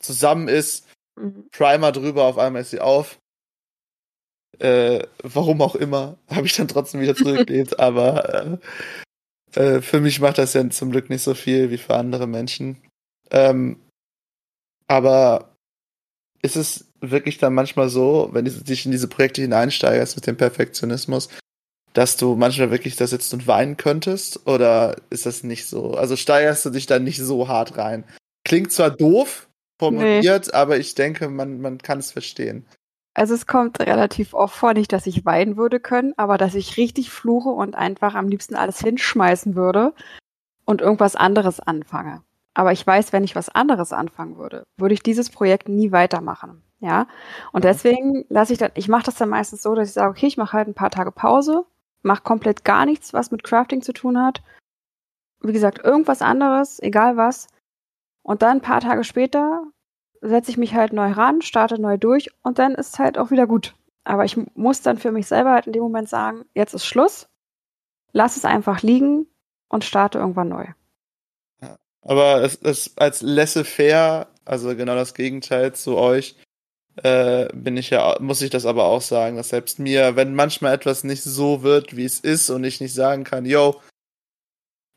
[0.00, 1.48] zusammen ist, mhm.
[1.52, 3.18] Primer drüber, auf einmal ist sie auf.
[4.58, 8.58] Äh, warum auch immer, habe ich dann trotzdem wieder zurückgelegt, aber
[9.54, 12.26] äh, äh, für mich macht das ja zum Glück nicht so viel wie für andere
[12.26, 12.82] Menschen.
[13.30, 13.80] Ähm,
[14.88, 15.54] aber
[16.42, 20.36] ist es wirklich dann manchmal so, wenn du dich in diese Projekte hineinsteigerst mit dem
[20.36, 21.28] Perfektionismus,
[21.92, 24.46] dass du manchmal wirklich da sitzt und weinen könntest?
[24.46, 25.94] Oder ist das nicht so?
[25.94, 28.04] Also steigerst du dich dann nicht so hart rein?
[28.44, 30.52] Klingt zwar doof formuliert, nee.
[30.52, 32.66] aber ich denke, man, man kann es verstehen.
[33.14, 36.76] Also es kommt relativ oft vor, nicht, dass ich weinen würde können, aber dass ich
[36.76, 39.94] richtig fluche und einfach am liebsten alles hinschmeißen würde
[40.64, 42.22] und irgendwas anderes anfange.
[42.54, 46.62] Aber ich weiß, wenn ich was anderes anfangen würde, würde ich dieses Projekt nie weitermachen.
[46.80, 47.06] Ja.
[47.52, 50.26] Und deswegen lasse ich dann, ich mache das dann meistens so, dass ich sage, okay,
[50.26, 51.66] ich mache halt ein paar Tage Pause,
[52.02, 54.42] mache komplett gar nichts, was mit Crafting zu tun hat.
[55.42, 57.48] Wie gesagt, irgendwas anderes, egal was.
[58.22, 59.64] Und dann ein paar Tage später
[60.20, 63.46] setze ich mich halt neu ran, starte neu durch und dann ist halt auch wieder
[63.46, 63.74] gut.
[64.04, 67.28] Aber ich muss dann für mich selber halt in dem Moment sagen, jetzt ist Schluss,
[68.12, 69.26] lass es einfach liegen
[69.68, 70.66] und starte irgendwann neu.
[72.02, 76.36] Aber es, es als laissez-faire, also genau das Gegenteil zu euch,
[77.02, 80.74] äh, bin ich ja, muss ich das aber auch sagen, dass selbst mir, wenn manchmal
[80.74, 83.80] etwas nicht so wird, wie es ist und ich nicht sagen kann, yo,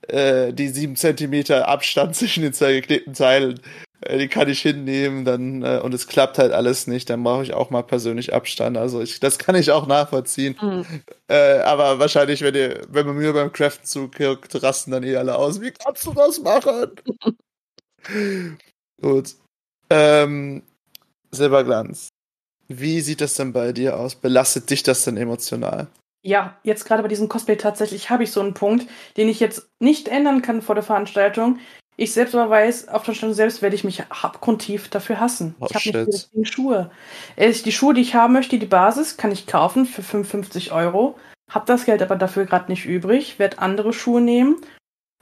[0.07, 3.61] äh, die sieben Zentimeter Abstand zwischen den zwei geklebten Teilen,
[4.01, 7.43] äh, die kann ich hinnehmen, dann äh, und es klappt halt alles nicht, dann brauche
[7.43, 8.77] ich auch mal persönlich Abstand.
[8.77, 10.57] Also ich, das kann ich auch nachvollziehen.
[10.61, 10.85] Mhm.
[11.29, 15.35] Äh, aber wahrscheinlich, wenn ihr, wenn man mir beim Craften zuguckt, rasten dann eh alle
[15.35, 15.61] aus.
[15.61, 16.91] Wie kannst du das machen?
[19.01, 19.35] Gut.
[19.89, 20.63] Ähm,
[21.33, 22.09] Silberglanz.
[22.67, 24.15] Wie sieht das denn bei dir aus?
[24.15, 25.87] Belastet dich das denn emotional?
[26.25, 29.67] Ja, jetzt gerade bei diesem Cosplay tatsächlich habe ich so einen Punkt, den ich jetzt
[29.79, 31.59] nicht ändern kann vor der Veranstaltung.
[31.97, 35.55] Ich selbst aber weiß, auf der Stellung selbst werde ich mich abgrundtief dafür hassen.
[35.59, 36.91] Oh, ich habe nicht die richtigen Schuhe.
[37.37, 41.19] Die Schuhe, die ich haben möchte, die Basis, kann ich kaufen für 55 Euro.
[41.51, 44.55] Hab das Geld aber dafür gerade nicht übrig, werde andere Schuhe nehmen.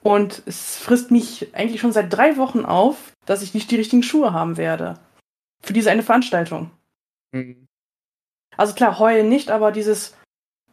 [0.04, 4.04] Und es frisst mich eigentlich schon seit drei Wochen auf, dass ich nicht die richtigen
[4.04, 4.98] Schuhe haben werde.
[5.62, 6.72] Für diese eine Veranstaltung.
[7.32, 7.68] Mhm.
[8.58, 10.16] Also klar, heulen nicht, aber dieses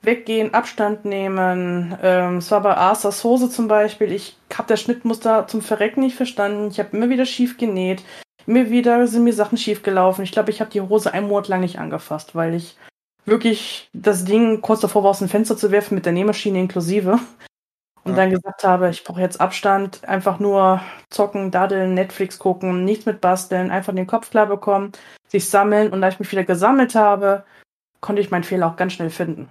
[0.02, 1.96] weggehen, Abstand nehmen.
[2.02, 4.12] Ähm, es war bei Arthurs Hose zum Beispiel.
[4.12, 6.68] Ich habe das Schnittmuster zum Verrecken nicht verstanden.
[6.70, 8.02] Ich habe immer wieder schief genäht.
[8.46, 10.22] Immer wieder sind mir Sachen schief gelaufen.
[10.22, 12.76] Ich glaube, ich habe die Hose einen Monat lang nicht angefasst, weil ich
[13.26, 17.18] wirklich das Ding kurz davor war, aus dem Fenster zu werfen mit der Nähmaschine inklusive.
[18.08, 23.06] Und dann gesagt habe, ich brauche jetzt Abstand, einfach nur zocken, daddeln, Netflix gucken, nichts
[23.06, 24.92] mit basteln, einfach den Kopf klar bekommen,
[25.26, 27.44] sich sammeln und als ich mich wieder gesammelt habe,
[28.00, 29.48] konnte ich meinen Fehler auch ganz schnell finden.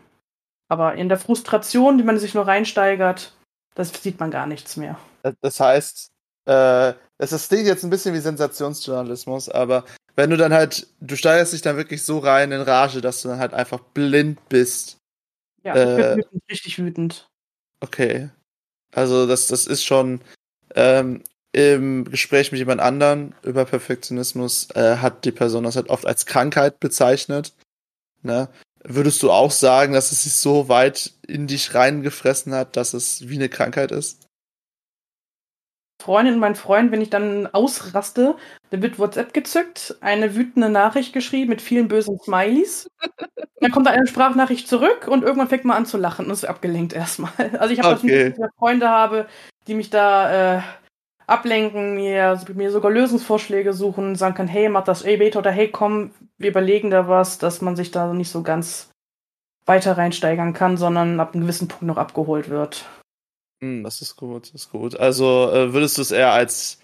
[0.70, 3.34] Aber in der Frustration, die man sich nur reinsteigert,
[3.76, 4.98] das sieht man gar nichts mehr.
[5.42, 6.12] Das heißt,
[6.46, 11.54] äh, das klingt jetzt ein bisschen wie Sensationsjournalismus, aber wenn du dann halt, du steigerst
[11.54, 14.98] dich dann wirklich so rein in Rage, dass du dann halt einfach blind bist.
[15.64, 17.30] Ja, ich bin äh, wütend, richtig wütend.
[17.82, 18.30] Okay.
[18.92, 20.22] Also das, das ist schon
[20.76, 26.06] ähm, im Gespräch mit jemand anderen über Perfektionismus äh, hat die Person das halt oft
[26.06, 27.54] als Krankheit bezeichnet.
[28.22, 28.50] Ne?
[28.84, 33.28] Würdest du auch sagen, dass es sich so weit in dich reingefressen hat, dass es
[33.28, 34.27] wie eine Krankheit ist?
[36.00, 38.36] Freundin und mein Freund, wenn ich dann ausraste,
[38.70, 42.90] dann wird WhatsApp gezückt, eine wütende Nachricht geschrieben mit vielen bösen Smileys.
[43.60, 46.46] dann kommt da eine Sprachnachricht zurück und irgendwann fängt man an zu lachen und ist
[46.46, 47.32] abgelenkt erstmal.
[47.60, 48.30] Also ich habe okay.
[48.30, 49.28] das, dass ich Freunde habe,
[49.68, 50.62] die mich da äh,
[51.26, 55.70] ablenken, mir, mir sogar Lösungsvorschläge suchen, sagen kann, hey, mach das eh beta oder hey,
[55.70, 58.90] komm, wir überlegen da was, dass man sich da nicht so ganz
[59.66, 62.86] weiter reinsteigern kann, sondern ab einem gewissen Punkt noch abgeholt wird.
[63.62, 65.00] Hm, das ist gut, das ist gut.
[65.00, 66.80] Also äh, würdest du es eher als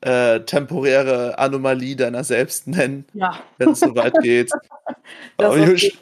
[0.00, 3.38] äh, temporäre Anomalie deiner selbst nennen, ja.
[3.58, 4.50] wenn es so weit geht.
[5.36, 5.92] das wie,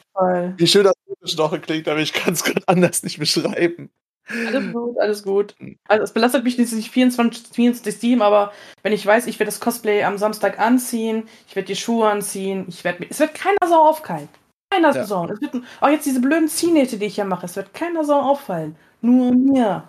[0.57, 3.89] wie schön das gestochen klingt, aber ich kann es gerade anders nicht beschreiben.
[4.29, 5.55] Alles gut, alles gut.
[5.57, 5.77] Hm.
[5.87, 9.59] Also es belastet mich nicht 24, 24 7, aber wenn ich weiß, ich werde das
[9.59, 13.89] Cosplay am Samstag anziehen, ich werde die Schuhe anziehen, ich werde es wird keiner Sau
[13.89, 14.29] auffallen.
[14.71, 15.03] Keiner ja.
[15.03, 15.27] Sau.
[15.27, 18.21] Es wird, auch jetzt diese blöden Ziehnähte, die ich hier mache, es wird keiner Sau
[18.21, 18.75] auffallen.
[19.01, 19.87] Nur mir.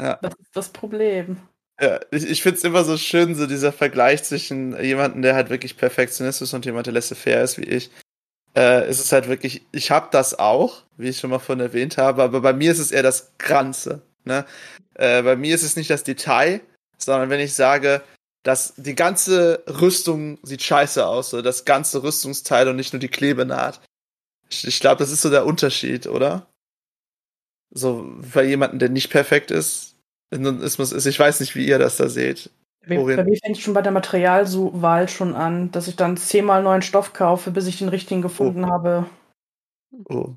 [0.00, 0.18] Ja.
[0.22, 1.36] Das ist das Problem.
[1.80, 5.50] Ja, ich, ich finde es immer so schön, so dieser Vergleich zwischen jemandem, der halt
[5.50, 7.90] wirklich Perfektionist ist und jemand, der laissez-faire ist wie ich
[8.56, 11.98] äh, ist es halt wirklich, ich habe das auch, wie ich schon mal von erwähnt
[11.98, 14.02] habe, aber bei mir ist es eher das Ganze.
[14.24, 14.44] Ne?
[14.94, 16.60] Äh, bei mir ist es nicht das Detail,
[16.98, 18.02] sondern wenn ich sage,
[18.42, 23.08] dass die ganze Rüstung sieht scheiße aus, so das ganze Rüstungsteil und nicht nur die
[23.08, 23.80] Klebenaht.
[24.48, 26.46] Ich, ich glaube, das ist so der Unterschied, oder?
[27.72, 29.96] So, bei jemandem, der nicht perfekt ist,
[30.30, 32.50] ist, ich weiß nicht, wie ihr das da seht.
[32.86, 36.62] Bei, bei mir fängt es schon bei der Materialwahl schon an, dass ich dann zehnmal
[36.62, 38.68] neuen Stoff kaufe, bis ich den richtigen gefunden oh.
[38.68, 39.06] habe.
[40.08, 40.30] Oh.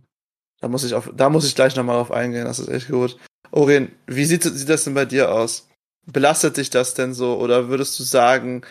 [0.59, 3.17] Da muss ich auf, da muss ich gleich nochmal drauf eingehen, das ist echt gut.
[3.51, 5.67] Orin, wie sieht, sieht das denn bei dir aus?
[6.05, 7.37] Belastet dich das denn so?
[7.37, 8.63] Oder würdest du sagen,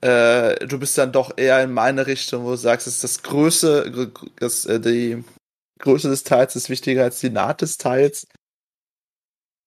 [0.00, 4.12] äh, du bist dann doch eher in meine Richtung, wo du sagst, dass das Größe,
[4.36, 5.24] das, äh, die
[5.78, 8.26] Größe des Teils ist wichtiger als die Naht des Teils?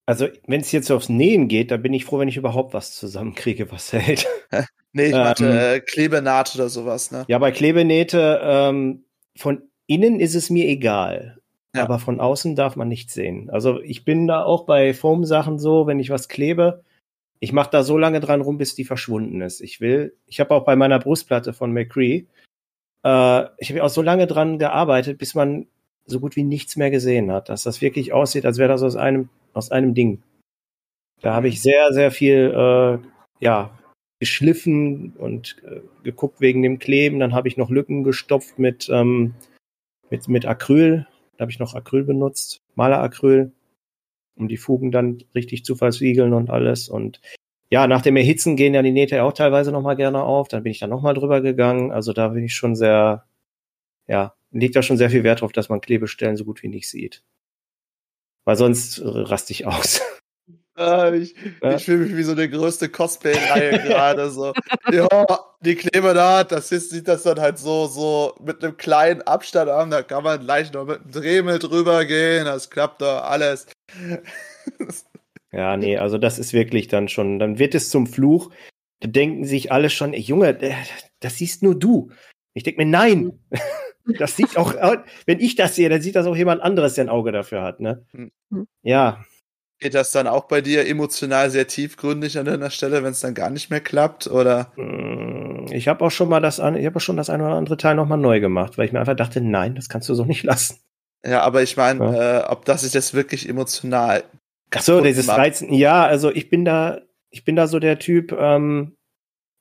[0.05, 2.95] Also, wenn es jetzt aufs Nähen geht, dann bin ich froh, wenn ich überhaupt was
[2.95, 4.25] zusammenkriege, was hält.
[4.93, 5.19] nee, ich Ähm.
[5.19, 7.25] meinte äh, Klebenaht oder sowas, ne?
[7.27, 9.03] Ja, bei Klebenähte, ähm,
[9.37, 11.39] von innen ist es mir egal.
[11.75, 11.83] Ja.
[11.83, 13.49] Aber von außen darf man nichts sehen.
[13.49, 16.83] Also ich bin da auch bei Foam-Sachen so, wenn ich was klebe,
[17.39, 19.61] ich mache da so lange dran rum, bis die verschwunden ist.
[19.61, 22.25] Ich will, ich habe auch bei meiner Brustplatte von McCree,
[23.03, 25.67] äh, ich habe auch so lange dran gearbeitet, bis man
[26.07, 28.95] so gut wie nichts mehr gesehen hat, dass das wirklich aussieht, als wäre das aus
[28.95, 30.23] einem, aus einem Ding.
[31.21, 33.07] Da habe ich sehr, sehr viel, äh,
[33.39, 33.77] ja,
[34.19, 37.19] geschliffen und äh, geguckt wegen dem Kleben.
[37.19, 39.35] Dann habe ich noch Lücken gestopft mit, ähm,
[40.09, 41.07] mit, mit Acryl.
[41.37, 43.51] Da habe ich noch Acryl benutzt, Maleracryl,
[44.35, 46.89] um die Fugen dann richtig zu versiegeln und alles.
[46.89, 47.21] Und
[47.69, 50.47] ja, nach dem Erhitzen gehen ja die Nähte auch teilweise noch mal gerne auf.
[50.47, 51.91] Dann bin ich dann noch mal drüber gegangen.
[51.91, 53.25] Also da bin ich schon sehr,
[54.07, 56.89] ja, liegt da schon sehr viel Wert drauf, dass man Klebestellen so gut wie nicht
[56.89, 57.23] sieht.
[58.45, 60.01] Weil sonst raste ich aus.
[60.79, 61.33] Ah, ich
[61.63, 61.75] Ja.
[61.75, 64.29] ich fühle mich wie so eine größte Cosplay-Reihe gerade.
[64.29, 64.53] So.
[64.91, 65.25] Ja,
[65.60, 69.89] die Klebenaht, das ist, sieht das dann halt so, so mit einem kleinen Abstand an.
[69.89, 72.45] Da kann man leicht noch mit einem Dremel drüber gehen.
[72.45, 73.65] Das klappt doch alles.
[75.51, 78.51] Ja, nee, also das ist wirklich dann schon, dann wird es zum Fluch.
[78.99, 80.75] Da denken sich alle schon, ey, Junge, äh,
[81.21, 82.12] das siehst nur du.
[82.53, 83.39] Ich denke mir, nein,
[84.17, 84.73] das sieht auch,
[85.25, 87.79] wenn ich das sehe, dann sieht das auch jemand anderes, der ein Auge dafür hat,
[87.79, 88.05] ne?
[88.11, 88.31] Hm.
[88.81, 89.23] Ja,
[89.79, 93.35] Geht das dann auch bei dir emotional sehr tiefgründig an einer Stelle, wenn es dann
[93.35, 94.25] gar nicht mehr klappt?
[94.25, 94.71] Oder?
[94.75, 97.53] mm, ich habe auch schon mal das, an- ich habe auch schon das eine oder
[97.53, 100.25] andere Teil nochmal neu gemacht, weil ich mir einfach dachte, nein, das kannst du so
[100.25, 100.79] nicht lassen.
[101.23, 104.23] Ja, aber ich meine, äh, ob das sich das wirklich emotional.
[104.73, 105.37] Ach so, dieses macht.
[105.37, 108.95] Reizen, ja, also ich bin da, ich bin da so der Typ, ähm,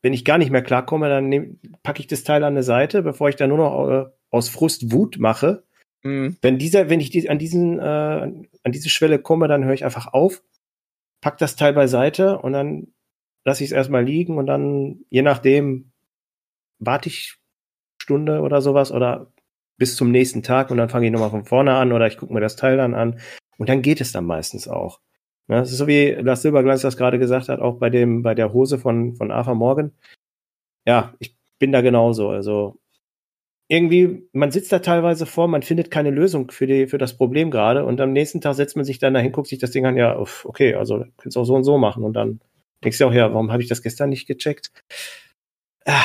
[0.03, 3.29] wenn ich gar nicht mehr klarkomme, dann packe ich das Teil an eine Seite, bevor
[3.29, 5.65] ich da nur noch äh, aus Frust Wut mache.
[6.03, 6.37] Hm.
[6.43, 9.85] Wenn dieser, wenn ich die, an diesen, äh, an diese Schwelle komme, dann höre ich
[9.85, 10.43] einfach auf,
[11.21, 12.89] pack das Teil beiseite und dann
[13.45, 15.93] lasse ich es erstmal liegen und dann, je nachdem,
[16.79, 17.37] warte ich
[18.01, 19.33] Stunde oder sowas oder
[19.79, 22.33] bis zum nächsten Tag und dann fange ich nochmal von vorne an oder ich gucke
[22.33, 23.21] mir das Teil dann an
[23.59, 25.01] und dann geht es dann meistens auch.
[25.49, 28.35] Ne, das ist so wie Lars Silberglanz das gerade gesagt hat, auch bei dem, bei
[28.35, 29.93] der Hose von, von Arthur Morgan.
[30.87, 32.31] Ja, ich bin da genauso.
[32.31, 32.79] Also
[33.69, 37.51] irgendwie, man sitzt da teilweise vor, man findet keine Lösung für, die, für das Problem
[37.51, 39.97] gerade und am nächsten Tag setzt man sich dann dahin, guckt sich das Ding an,
[39.97, 42.41] ja, uff, okay, also könntest auch so und so machen und dann
[42.85, 44.71] denkst du auch, ja, warum habe ich das gestern nicht gecheckt?
[45.85, 46.03] Ah,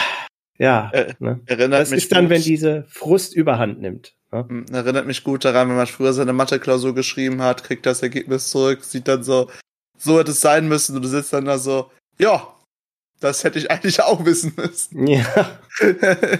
[0.57, 1.39] ja, Äh, ne?
[1.45, 2.31] Erinnert das mich ist dann, gut.
[2.31, 4.15] wenn diese Frust überhand nimmt.
[4.31, 4.45] Ne?
[4.47, 8.49] Hm, Erinnert mich gut daran, wenn man früher seine Mathe-Klausur geschrieben hat, kriegt das Ergebnis
[8.49, 9.49] zurück, sieht dann so,
[9.97, 12.47] so hätte es sein müssen und du sitzt dann da so, ja,
[13.19, 15.05] das hätte ich eigentlich auch wissen müssen.
[15.07, 15.59] Ja,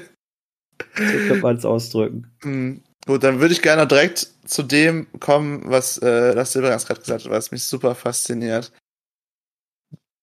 [0.96, 2.32] so kann man es ausdrücken.
[2.42, 7.00] Hm, Gut, dann würde ich gerne direkt zu dem kommen, was äh, das Silbergans gerade
[7.00, 8.72] gesagt hat, was mich super fasziniert.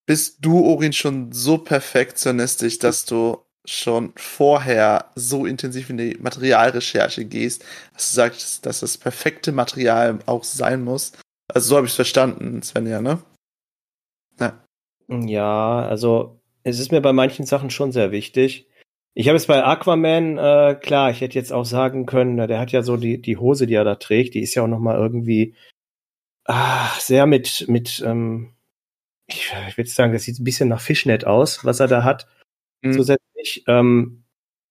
[0.07, 7.25] Bist du, Orin, schon so perfektionistisch, dass du schon vorher so intensiv in die Materialrecherche
[7.25, 11.13] gehst, dass du sagst, dass das perfekte Material auch sein muss?
[11.53, 13.21] Also so habe ich es verstanden, Svenja, ne?
[15.09, 18.68] Ja, also es ist mir bei manchen Sachen schon sehr wichtig.
[19.19, 22.71] Ich habe es bei Aquaman, äh, klar, ich hätte jetzt auch sagen können, der hat
[22.71, 24.97] ja so die, die Hose, die er da trägt, die ist ja auch noch mal
[24.97, 25.57] irgendwie
[26.45, 28.53] ah, sehr mit, mit ähm,
[29.27, 32.29] ich, ich würde sagen, das sieht ein bisschen nach Fischnet aus, was er da hat.
[32.83, 32.93] Mhm.
[32.93, 34.23] Zusätzlich, ähm,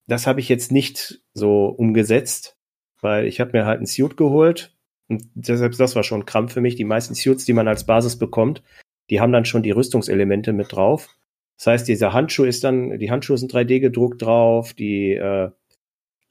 [0.08, 2.56] das habe ich jetzt nicht so umgesetzt,
[3.02, 4.74] weil ich habe mir halt ein Suit geholt
[5.10, 6.76] und deshalb das war schon ein Krampf für mich.
[6.76, 8.64] Die meisten Suits, die man als Basis bekommt,
[9.10, 11.10] die haben dann schon die Rüstungselemente mit drauf.
[11.58, 15.50] Das heißt, dieser Handschuh ist dann, die Handschuhe sind 3D gedruckt drauf, die, äh,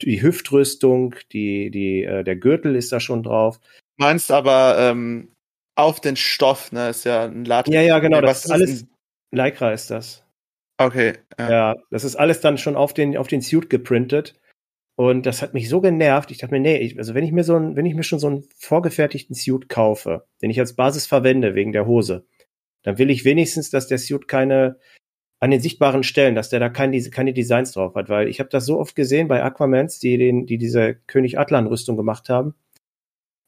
[0.01, 3.59] die Hüftrüstung, die, die, äh, der Gürtel ist da schon drauf.
[3.97, 5.33] Meinst aber ähm,
[5.75, 6.89] auf den Stoff, ne?
[6.89, 7.73] Ist ja ein Latex.
[7.73, 8.85] Ja, ja, genau, das ist alles,
[9.31, 10.23] Lycra ist das.
[10.77, 11.49] Okay, ja.
[11.49, 14.39] Ja, das ist alles dann schon auf den, auf den Suit geprintet.
[14.95, 16.31] Und das hat mich so genervt.
[16.31, 18.19] Ich dachte mir, nee, ich, also wenn ich mir so ein, wenn ich mir schon
[18.19, 22.25] so einen vorgefertigten Suit kaufe, den ich als Basis verwende wegen der Hose,
[22.83, 24.79] dann will ich wenigstens, dass der Suit keine,
[25.39, 28.49] an den sichtbaren Stellen, dass der da kein, keine Designs drauf hat, weil ich habe
[28.49, 32.55] das so oft gesehen bei Aquamans, die den, die diese König Atlan Rüstung gemacht haben.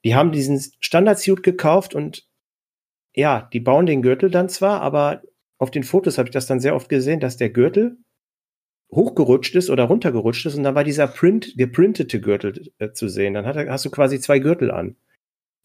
[0.06, 2.28] Die haben diesen Standard-Suit gekauft und
[3.16, 5.24] ja, die bauen den Gürtel dann zwar, aber
[5.58, 7.98] auf den Fotos habe ich das dann sehr oft gesehen, dass der Gürtel
[8.92, 13.34] hochgerutscht ist oder runtergerutscht ist und dann war dieser Print, geprintete Gürtel äh, zu sehen.
[13.34, 14.96] Dann er- hast du quasi zwei Gürtel an.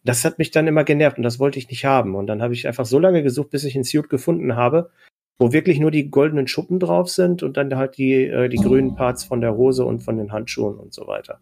[0.05, 2.15] Das hat mich dann immer genervt und das wollte ich nicht haben.
[2.15, 4.91] Und dann habe ich einfach so lange gesucht, bis ich einen Suit gefunden habe,
[5.39, 8.95] wo wirklich nur die goldenen Schuppen drauf sind und dann halt die, äh, die grünen
[8.95, 11.41] Parts von der Hose und von den Handschuhen und so weiter.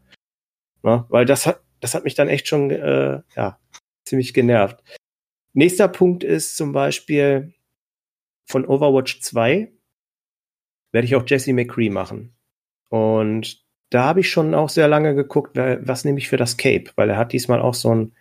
[0.82, 3.58] Na, weil das hat, das hat mich dann echt schon, äh, ja,
[4.04, 4.82] ziemlich genervt.
[5.54, 7.52] Nächster Punkt ist zum Beispiel
[8.46, 9.70] von Overwatch 2
[10.92, 12.34] werde ich auch Jesse McCree machen.
[12.88, 16.90] Und da habe ich schon auch sehr lange geguckt, was nehme ich für das Cape,
[16.96, 18.12] weil er hat diesmal auch so ein,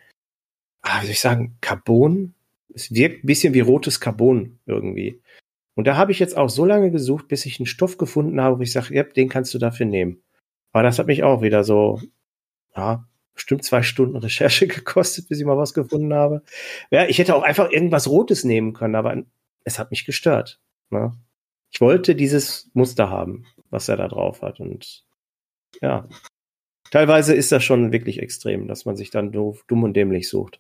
[0.81, 2.33] ah, wie soll ich sagen, Carbon.
[2.73, 5.21] Es wirkt ein bisschen wie rotes Carbon irgendwie.
[5.75, 8.59] Und da habe ich jetzt auch so lange gesucht, bis ich einen Stoff gefunden habe,
[8.59, 10.21] wo ich sage, ja, den kannst du dafür nehmen.
[10.73, 12.01] Aber das hat mich auch wieder so,
[12.75, 16.43] ja, bestimmt zwei Stunden Recherche gekostet, bis ich mal was gefunden habe.
[16.91, 19.23] Ja, ich hätte auch einfach irgendwas Rotes nehmen können, aber
[19.63, 20.59] es hat mich gestört.
[20.89, 21.13] Ne?
[21.71, 24.59] Ich wollte dieses Muster haben, was er da drauf hat.
[24.59, 25.05] Und
[25.81, 26.07] ja,
[26.91, 30.59] teilweise ist das schon wirklich extrem, dass man sich dann doof, dumm und dämlich sucht.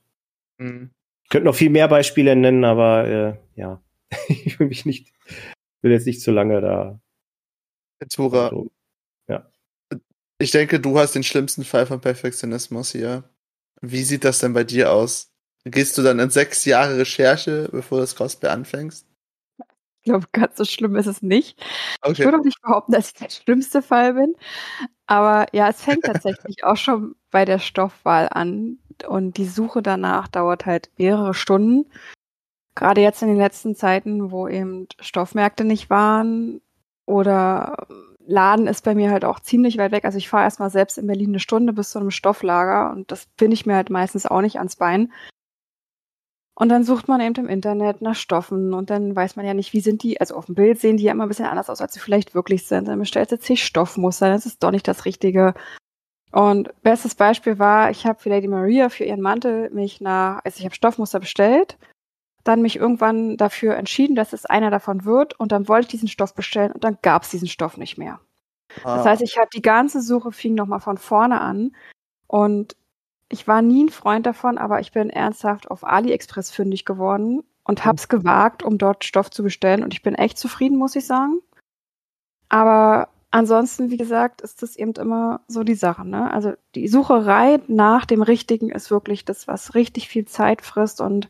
[0.57, 0.91] Mhm.
[1.23, 3.81] Ich könnte noch viel mehr Beispiele nennen, aber äh, ja,
[4.27, 5.13] ich will mich nicht,
[5.81, 6.99] will jetzt nicht zu lange da.
[8.09, 8.45] Tura.
[8.45, 8.71] Also,
[9.27, 9.49] ja.
[10.39, 13.23] Ich denke, du hast den schlimmsten Fall von Perfektionismus hier.
[13.81, 15.31] Wie sieht das denn bei dir aus?
[15.63, 19.07] Gehst du dann in sechs Jahre Recherche, bevor du das Cosplay anfängst?
[20.03, 21.63] Ich glaube, ganz so schlimm ist es nicht.
[22.01, 22.13] Okay.
[22.13, 24.35] Ich würde auch nicht behaupten, dass ich der schlimmste Fall bin.
[25.05, 28.79] Aber ja, es fängt tatsächlich auch schon bei der Stoffwahl an.
[29.07, 31.91] Und die Suche danach dauert halt mehrere Stunden.
[32.75, 36.61] Gerade jetzt in den letzten Zeiten, wo eben Stoffmärkte nicht waren
[37.05, 37.87] oder
[38.25, 40.05] Laden ist bei mir halt auch ziemlich weit weg.
[40.05, 43.27] Also ich fahre erstmal selbst in Berlin eine Stunde bis zu einem Stofflager und das
[43.37, 45.11] finde ich mir halt meistens auch nicht ans Bein.
[46.55, 49.73] Und dann sucht man eben im Internet nach Stoffen und dann weiß man ja nicht,
[49.73, 51.81] wie sind die, also auf dem Bild sehen die ja immer ein bisschen anders aus,
[51.81, 52.87] als sie vielleicht wirklich sind.
[52.87, 55.55] Dann bestellt sie zig Stoffmuster, das ist doch nicht das Richtige.
[56.31, 60.59] Und bestes Beispiel war, ich habe für Lady Maria für ihren Mantel mich nach, also
[60.59, 61.77] ich habe Stoffmuster bestellt
[62.43, 66.07] dann mich irgendwann dafür entschieden, dass es einer davon wird und dann wollte ich diesen
[66.07, 68.19] Stoff bestellen und dann gab es diesen Stoff nicht mehr.
[68.83, 68.97] Ah.
[68.97, 71.75] Das heißt, ich habe die ganze Suche fing nochmal von vorne an
[72.27, 72.75] und
[73.29, 77.85] ich war nie ein Freund davon, aber ich bin ernsthaft auf AliExpress fündig geworden und
[77.85, 81.05] habe es gewagt, um dort Stoff zu bestellen und ich bin echt zufrieden, muss ich
[81.05, 81.39] sagen.
[82.49, 86.05] Aber ansonsten, wie gesagt, ist das eben immer so die Sache.
[86.05, 86.29] Ne?
[86.31, 91.29] Also die Sucherei nach dem Richtigen ist wirklich das, was richtig viel Zeit frisst und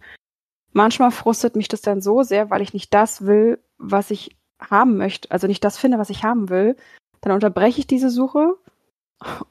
[0.73, 4.97] manchmal frustet mich das dann so sehr, weil ich nicht das will, was ich haben
[4.97, 6.75] möchte, also nicht das finde, was ich haben will.
[7.21, 8.55] Dann unterbreche ich diese Suche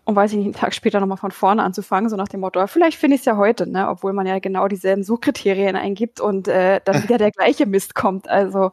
[0.04, 2.64] und weiß ich nicht, einen Tag später nochmal von vorne anzufangen, so nach dem Motto,
[2.66, 3.88] vielleicht finde ich es ja heute, ne?
[3.88, 8.28] obwohl man ja genau dieselben Suchkriterien eingibt und äh, dann wieder der gleiche Mist kommt.
[8.28, 8.72] Also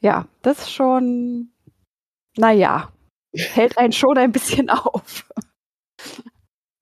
[0.00, 1.50] ja, das ist schon,
[2.36, 2.92] naja,
[3.34, 5.24] hält einen schon ein bisschen auf.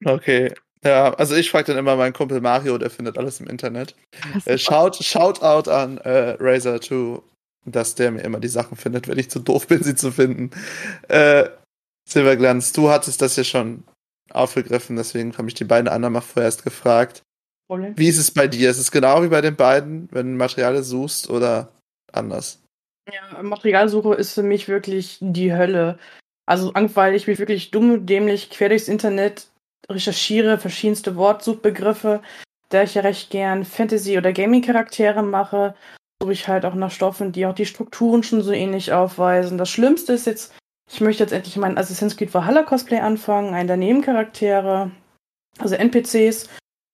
[0.03, 3.95] Okay, ja, also ich frage dann immer meinen Kumpel Mario, der findet alles im Internet.
[4.45, 7.21] Äh, shout, shout out an äh, Razer 2,
[7.65, 10.51] dass der mir immer die Sachen findet, wenn ich zu doof bin, sie zu finden.
[11.07, 11.49] Äh,
[12.07, 13.83] Silberglanz, du hattest das ja schon
[14.31, 17.23] aufgegriffen, deswegen habe ich die beiden anderen mal vorerst gefragt.
[17.67, 17.97] Problem.
[17.97, 18.69] Wie ist es bei dir?
[18.69, 21.71] Ist es genau wie bei den beiden, wenn du Materialien suchst oder
[22.11, 22.61] anders?
[23.11, 25.97] Ja, Materialsuche ist für mich wirklich die Hölle.
[26.45, 29.47] Also, weil ich mich wirklich dumm, dämlich quer durchs Internet
[29.89, 32.21] recherchiere verschiedenste Wortsuchbegriffe,
[32.69, 35.75] da ich ja recht gern Fantasy- oder Gaming-Charaktere mache,
[36.21, 39.57] suche ich halt auch nach Stoffen, die auch die Strukturen schon so ähnlich aufweisen.
[39.57, 40.53] Das Schlimmste ist jetzt,
[40.91, 44.91] ich möchte jetzt endlich meinen Assassin's Creed Valhalla Cosplay anfangen, einen der Nebencharaktere,
[45.59, 46.49] also NPCs.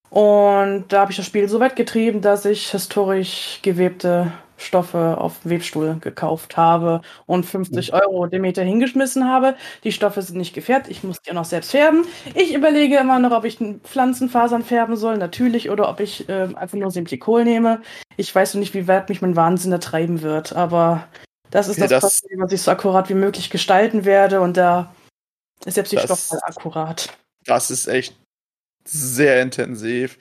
[0.10, 5.42] Und da habe ich das Spiel so weit getrieben, dass ich historisch gewebte Stoffe auf
[5.42, 8.00] dem Webstuhl gekauft habe und 50 mhm.
[8.00, 9.56] Euro Demeter hingeschmissen habe.
[9.84, 12.06] Die Stoffe sind nicht gefärbt, ich muss die auch noch selbst färben.
[12.36, 16.78] Ich überlege immer noch, ob ich Pflanzenfasern färben soll, natürlich, oder ob ich äh, einfach
[16.78, 17.82] nur Simplikohl nehme.
[18.18, 21.08] Ich weiß noch nicht, wie weit mich mein Wahnsinn ertreiben wird, aber
[21.52, 24.94] das ist ja, das, das was ich so akkurat wie möglich gestalten werde und da
[25.66, 27.18] ist selbst die Stoffwahl akkurat.
[27.46, 28.16] Das ist echt
[28.86, 30.20] sehr intensiv.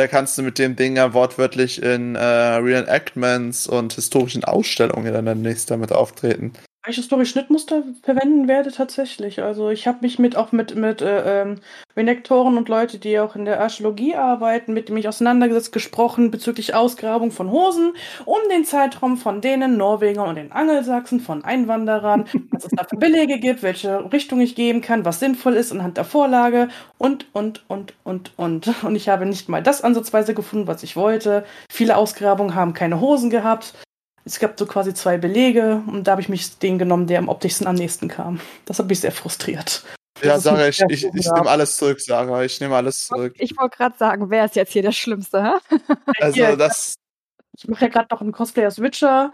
[0.00, 5.26] Da kannst du mit dem Ding ja wortwörtlich in äh, Reenactments und historischen Ausstellungen dann
[5.26, 6.54] demnächst damit auftreten
[6.88, 9.42] ich historische Schnittmuster verwenden werde tatsächlich.
[9.42, 11.56] Also ich habe mich mit auch mit mit äh, ähm,
[11.94, 17.32] Renektoren und Leute, die auch in der Archäologie arbeiten, mit mich auseinandergesetzt, gesprochen bezüglich Ausgrabung
[17.32, 17.92] von Hosen
[18.24, 22.96] um den Zeitraum von denen Norwegern und den Angelsachsen von Einwanderern, was es da für
[22.96, 27.62] Belege gibt, welche Richtung ich geben kann, was sinnvoll ist anhand der Vorlage und und
[27.68, 31.44] und und und und ich habe nicht mal das ansatzweise gefunden, was ich wollte.
[31.70, 33.74] Viele Ausgrabungen haben keine Hosen gehabt
[34.30, 37.28] es gab so quasi zwei Belege und da habe ich mich den genommen, der am
[37.28, 38.40] optischsten am nächsten kam.
[38.64, 39.84] Das hat mich sehr frustriert.
[40.22, 42.44] Ja, Sarah, ich, ich, ich nehme alles zurück, Sarah.
[42.44, 43.34] Ich nehme alles zurück.
[43.38, 45.76] Ich wollte gerade sagen, wer ist jetzt hier der Schlimmste, hä?
[46.20, 46.94] Also, hier, das.
[47.56, 49.32] Ich mache ja gerade noch einen Cosplay als Witcher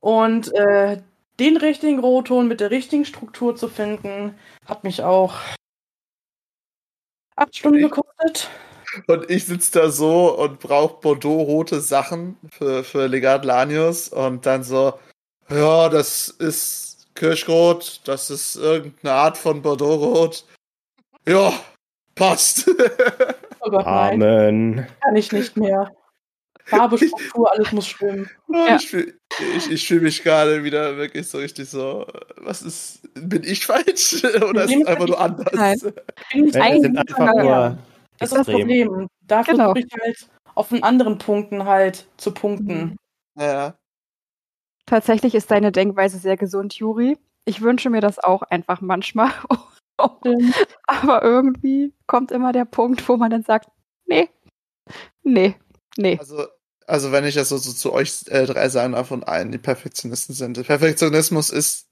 [0.00, 1.00] und äh,
[1.40, 4.36] den richtigen Rotton mit der richtigen Struktur zu finden,
[4.66, 5.36] hat mich auch
[7.36, 8.50] acht Stunden gekostet.
[9.06, 14.62] Und ich sitze da so und brauche Bordeaux-rote Sachen für, für Legat Lanius und dann
[14.64, 14.94] so,
[15.48, 20.44] ja, das ist Kirschrot, das ist irgendeine Art von Bordeaux-Rot.
[21.26, 21.52] Ja,
[22.14, 22.70] passt.
[23.66, 24.22] Oh Gott, nein.
[24.22, 24.86] Amen.
[25.00, 25.90] Kann ich nicht mehr.
[26.66, 28.28] Farbe, Struktur, alles muss stimmen.
[28.52, 28.76] Ja.
[28.76, 29.14] Ich fühle
[29.56, 34.22] ich, ich fühl mich gerade wieder wirklich so richtig so, was ist, bin ich falsch?
[34.48, 35.52] Oder ist es einfach nur anders?
[35.52, 35.78] Nein.
[36.32, 37.42] Bin ich Ja, Eigentlich das sind eigentlich einfach ja.
[37.70, 37.78] nur
[38.30, 38.54] Das ist das.
[38.54, 39.08] Problem.
[39.22, 39.72] Da Genau.
[39.72, 42.96] versuche ich halt auf den anderen Punkten halt zu punkten.
[43.38, 43.74] Ja.
[44.86, 47.18] Tatsächlich ist deine Denkweise sehr gesund, Juri.
[47.46, 49.30] Ich wünsche mir das auch einfach manchmal.
[50.86, 53.68] Aber irgendwie kommt immer der Punkt, wo man dann sagt,
[54.06, 54.28] nee,
[55.22, 55.56] nee,
[55.96, 56.18] nee.
[56.18, 56.46] Also,
[56.86, 59.58] also wenn ich das so, so zu euch äh, drei sagen darf und einen, die
[59.58, 60.62] Perfektionisten sind.
[60.66, 61.86] Perfektionismus ist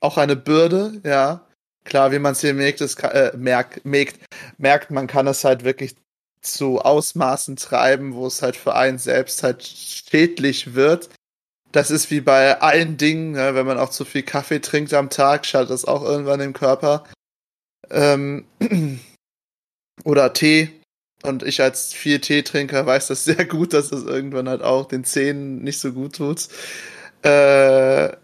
[0.00, 1.46] auch eine Bürde, ja.
[1.84, 4.20] Klar, wie man es hier merkt, kann, äh, merkt, merkt,
[4.58, 5.96] merkt, man kann es halt wirklich
[6.40, 11.08] zu Ausmaßen treiben, wo es halt für einen selbst halt schädlich wird.
[11.72, 15.08] Das ist wie bei allen Dingen, ne, wenn man auch zu viel Kaffee trinkt am
[15.08, 17.04] Tag, schadet das auch irgendwann im Körper.
[17.90, 18.44] Ähm,
[20.04, 20.70] oder Tee.
[21.22, 25.04] Und ich als viel Teetrinker weiß das sehr gut, dass das irgendwann halt auch den
[25.04, 26.48] Zähnen nicht so gut tut.
[27.22, 28.16] Äh,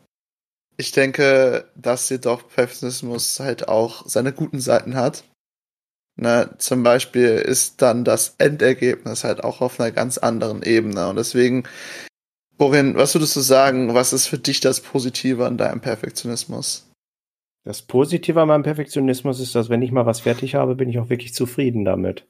[0.78, 5.24] ich denke, dass jedoch Perfektionismus halt auch seine guten Seiten hat.
[6.16, 11.08] Ne, zum Beispiel ist dann das Endergebnis halt auch auf einer ganz anderen Ebene.
[11.08, 11.64] Und deswegen,
[12.56, 16.90] Borin, was würdest du sagen, was ist für dich das Positive an deinem Perfektionismus?
[17.64, 20.98] Das Positive an meinem Perfektionismus ist, dass wenn ich mal was fertig habe, bin ich
[20.98, 22.26] auch wirklich zufrieden damit.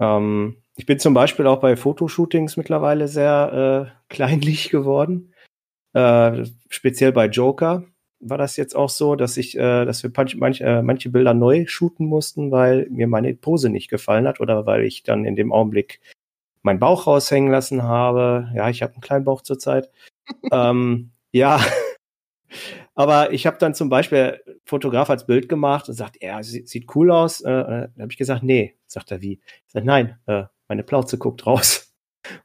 [0.00, 5.31] Ähm, ich bin zum Beispiel auch bei Fotoshootings mittlerweile sehr äh, kleinlich geworden.
[5.94, 7.84] Äh, speziell bei Joker
[8.20, 11.66] war das jetzt auch so, dass ich, äh, dass wir manch, äh, manche Bilder neu
[11.66, 15.52] shooten mussten, weil mir meine Pose nicht gefallen hat oder weil ich dann in dem
[15.52, 16.00] Augenblick
[16.62, 18.50] meinen Bauch raushängen lassen habe.
[18.54, 19.90] Ja, ich habe einen kleinen Bauch zurzeit.
[20.52, 21.60] ähm, ja,
[22.94, 26.94] aber ich habe dann zum Beispiel Fotograf als Bild gemacht und sagt, er sieht, sieht
[26.94, 27.40] cool aus.
[27.40, 28.76] Äh, äh, dann habe ich gesagt, nee.
[28.86, 29.40] Sagt er, wie?
[29.66, 31.91] Ich sag, nein, äh, meine Plauze guckt raus.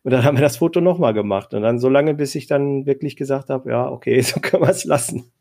[0.03, 1.53] Und dann haben wir das Foto nochmal gemacht.
[1.53, 4.69] Und dann so lange, bis ich dann wirklich gesagt habe, ja, okay, so können wir
[4.69, 5.31] es lassen.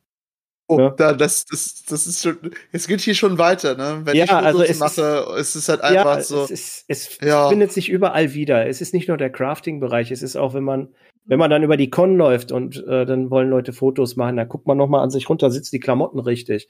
[0.69, 0.91] Oh, Ja.
[0.91, 2.39] da, das, das, das ist schon,
[2.73, 4.01] es geht hier schon weiter, ne?
[4.05, 6.43] Wenn Ja, ich Fotos also es ist- mache, ist es halt einfach ja, so.
[6.43, 7.49] es, ist, es Ja.
[7.49, 8.67] findet sich überall wieder.
[8.67, 10.89] Es ist nicht nur der Crafting-Bereich, es ist auch, wenn man,
[11.25, 14.49] wenn man dann über die Con läuft und äh, dann wollen Leute Fotos machen, dann
[14.49, 16.69] guckt man nochmal an sich runter, sitzt die Klamotten richtig.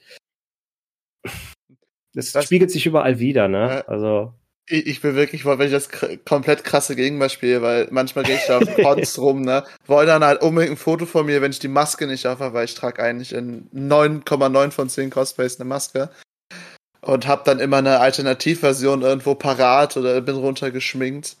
[2.13, 3.83] Das, Das- spiegelt sich überall wieder, ne?
[3.87, 4.33] Also,
[4.69, 5.89] Ich, bin wirklich, wenn ich das
[6.25, 9.63] komplett krasse Gegenbeispiel, weil manchmal gehe ich da auf Cons rum, ne?
[9.85, 12.65] Wollen dann halt unbedingt ein Foto von mir, wenn ich die Maske nicht aufhabe, weil
[12.65, 16.09] ich trage eigentlich in 9,9 von 10 Cosplays eine Maske.
[16.99, 21.37] Und hab dann immer eine Alternativversion irgendwo parat oder bin runtergeschminkt.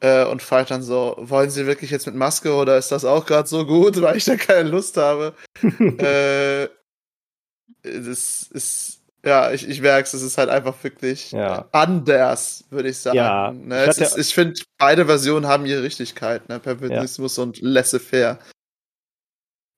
[0.00, 3.26] Äh, und frage dann so, wollen Sie wirklich jetzt mit Maske oder ist das auch
[3.26, 5.34] gerade so gut, weil ich da keine Lust habe?
[5.62, 6.68] äh,
[7.82, 8.97] das ist,
[9.28, 11.68] ja, ich, ich merke es, es ist halt einfach wirklich Ja.
[11.72, 13.16] anders, würde ich sagen.
[13.16, 13.84] Ja, ne?
[13.90, 16.58] ich ist, ich finde, beide Versionen haben ihre Richtigkeit, ne?
[16.58, 18.38] Perfektionismus und laissez-faire.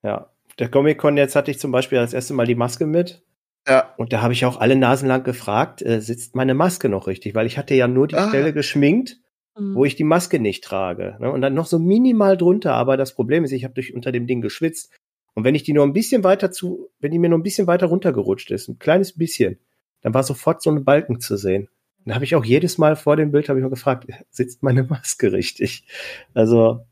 [0.03, 0.31] ja.
[0.59, 3.23] Der Comic-Con jetzt hatte ich zum Beispiel das erste Mal die Maske mit.
[3.67, 7.07] Ja, Und da habe ich auch alle Nasen lang gefragt, äh, sitzt meine Maske noch
[7.07, 7.35] richtig?
[7.35, 8.29] Weil ich hatte ja nur die Ah.
[8.29, 9.17] Stelle geschminkt,
[9.57, 11.17] wo ich die Maske nicht trage.
[11.21, 11.31] Ne?
[11.31, 12.75] Und dann noch so minimal drunter.
[12.75, 14.91] Aber das Problem ist, ich habe durch unter dem Ding geschwitzt.
[15.35, 17.67] Und wenn ich die nur ein bisschen weiter zu, wenn die mir nur ein bisschen
[17.67, 19.59] weiter runtergerutscht ist, ein kleines bisschen,
[20.03, 21.69] dann war sofort so ein Balken zu sehen.
[22.05, 24.85] Dann habe ich auch jedes Mal vor dem Bild habe ich mal gefragt, sitzt meine
[24.85, 25.87] Maske richtig?
[26.35, 26.87] Also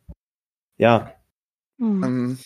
[0.76, 1.12] ja,
[1.78, 2.04] Mhm.
[2.04, 2.38] ähm,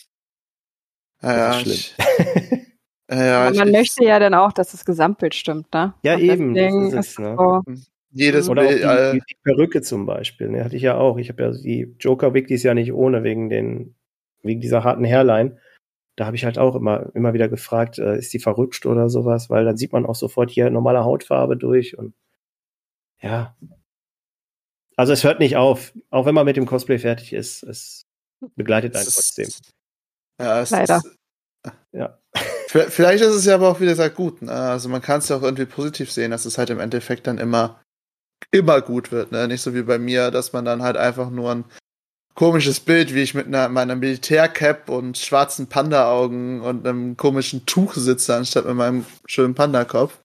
[1.21, 2.65] ja, ist ich, schlimm.
[3.09, 5.93] ja, ja, Aber ich, man ich, möchte ja dann auch, dass das Gesamtbild stimmt, ne?
[6.03, 7.35] Ja, Und eben, ist es, ist ne?
[7.37, 7.61] so,
[8.11, 10.49] jedes Oder auch Bild, die, äh, die, die Perücke zum Beispiel.
[10.49, 11.17] Ne, hatte ich ja auch.
[11.17, 13.95] Ich habe ja die Joker-Wig, die ist ja nicht ohne, wegen den,
[14.43, 15.57] wegen dieser harten Hairline.
[16.15, 19.49] Da habe ich halt auch immer, immer wieder gefragt, äh, ist die verrutscht oder sowas,
[19.49, 22.13] weil dann sieht man auch sofort hier normale Hautfarbe durch und
[23.21, 23.55] ja.
[24.95, 25.93] Also es hört nicht auf.
[26.11, 28.05] Auch wenn man mit dem Cosplay fertig ist, es
[28.55, 29.49] begleitet einen trotzdem.
[30.39, 30.97] Ja, es Leider.
[30.97, 32.19] Ist, Ja.
[32.67, 34.41] Vielleicht ist es ja aber auch, wie gesagt, gut.
[34.41, 34.51] Ne?
[34.51, 37.37] Also man kann es ja auch irgendwie positiv sehen, dass es halt im Endeffekt dann
[37.37, 37.81] immer,
[38.51, 39.31] immer gut wird.
[39.31, 39.47] Ne?
[39.47, 41.65] Nicht so wie bei mir, dass man dann halt einfach nur ein
[42.35, 47.93] komisches Bild, wie ich mit einer, meiner Militärcap und schwarzen Panda-Augen und einem komischen Tuch
[47.93, 50.19] sitze, anstatt mit meinem schönen Panda-Kopf.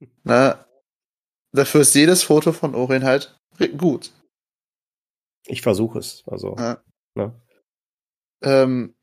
[0.24, 0.58] Ne?
[1.52, 3.40] Dafür ist jedes Foto von Orin halt
[3.78, 4.12] gut.
[5.46, 6.22] Ich versuche es.
[6.26, 6.82] Also, Ja.
[7.14, 7.32] ne?
[8.42, 8.94] Ähm,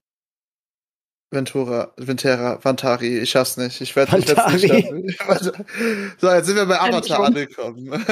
[1.32, 3.82] Ventura, Ventera, Vantari, ich schaff's nicht.
[3.82, 4.60] Ich werde nicht schaffen.
[6.20, 7.90] so, jetzt sind wir bei Avatar angekommen.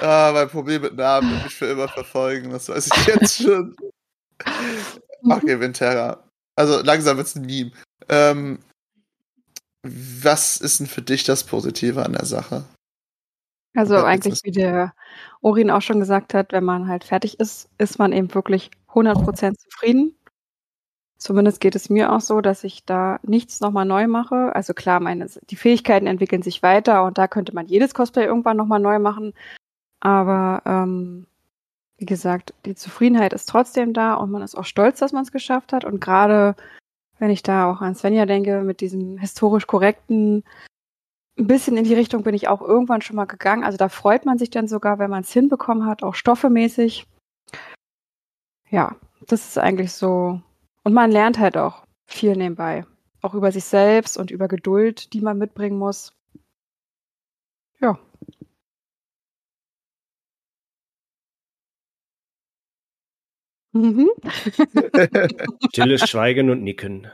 [0.00, 3.76] ah, mein Problem mit Namen wird mich für immer verfolgen, das weiß ich jetzt schon.
[5.22, 6.24] Okay, Winterra.
[6.56, 7.72] Also langsam wird's ein Meme.
[8.08, 8.58] Ähm,
[9.82, 12.64] was ist denn für dich das Positive an der Sache?
[13.74, 14.94] Also Okay, eigentlich, wie der
[15.42, 19.56] Orin auch schon gesagt hat, wenn man halt fertig ist, ist man eben wirklich 100%
[19.56, 20.16] zufrieden.
[21.18, 24.54] Zumindest geht es mir auch so, dass ich da nichts nochmal neu mache.
[24.54, 28.56] Also klar, meine, die Fähigkeiten entwickeln sich weiter und da könnte man jedes Cosplay irgendwann
[28.56, 29.34] nochmal neu machen.
[30.00, 31.26] Aber ähm,
[31.98, 35.32] wie gesagt, die Zufriedenheit ist trotzdem da und man ist auch stolz, dass man es
[35.32, 35.84] geschafft hat.
[35.84, 36.56] Und gerade
[37.18, 40.42] wenn ich da auch an Svenja denke, mit diesem historisch korrekten,
[41.38, 43.64] ein bisschen in die Richtung bin ich auch irgendwann schon mal gegangen.
[43.64, 47.06] Also da freut man sich dann sogar, wenn man es hinbekommen hat, auch stoffemäßig.
[48.70, 48.96] Ja,
[49.26, 50.40] das ist eigentlich so.
[50.84, 52.86] Und man lernt halt auch viel nebenbei.
[53.22, 56.12] Auch über sich selbst und über Geduld, die man mitbringen muss.
[57.80, 57.98] Ja.
[63.72, 64.10] Mhm.
[65.72, 67.08] Stilles Schweigen und Nicken.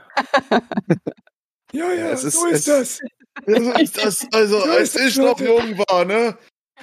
[1.71, 3.45] Ja, ja, Es ist- so ist es- das.
[3.47, 4.27] Ja, so ist das.
[4.33, 6.37] Also, So als ich noch jung war, ne?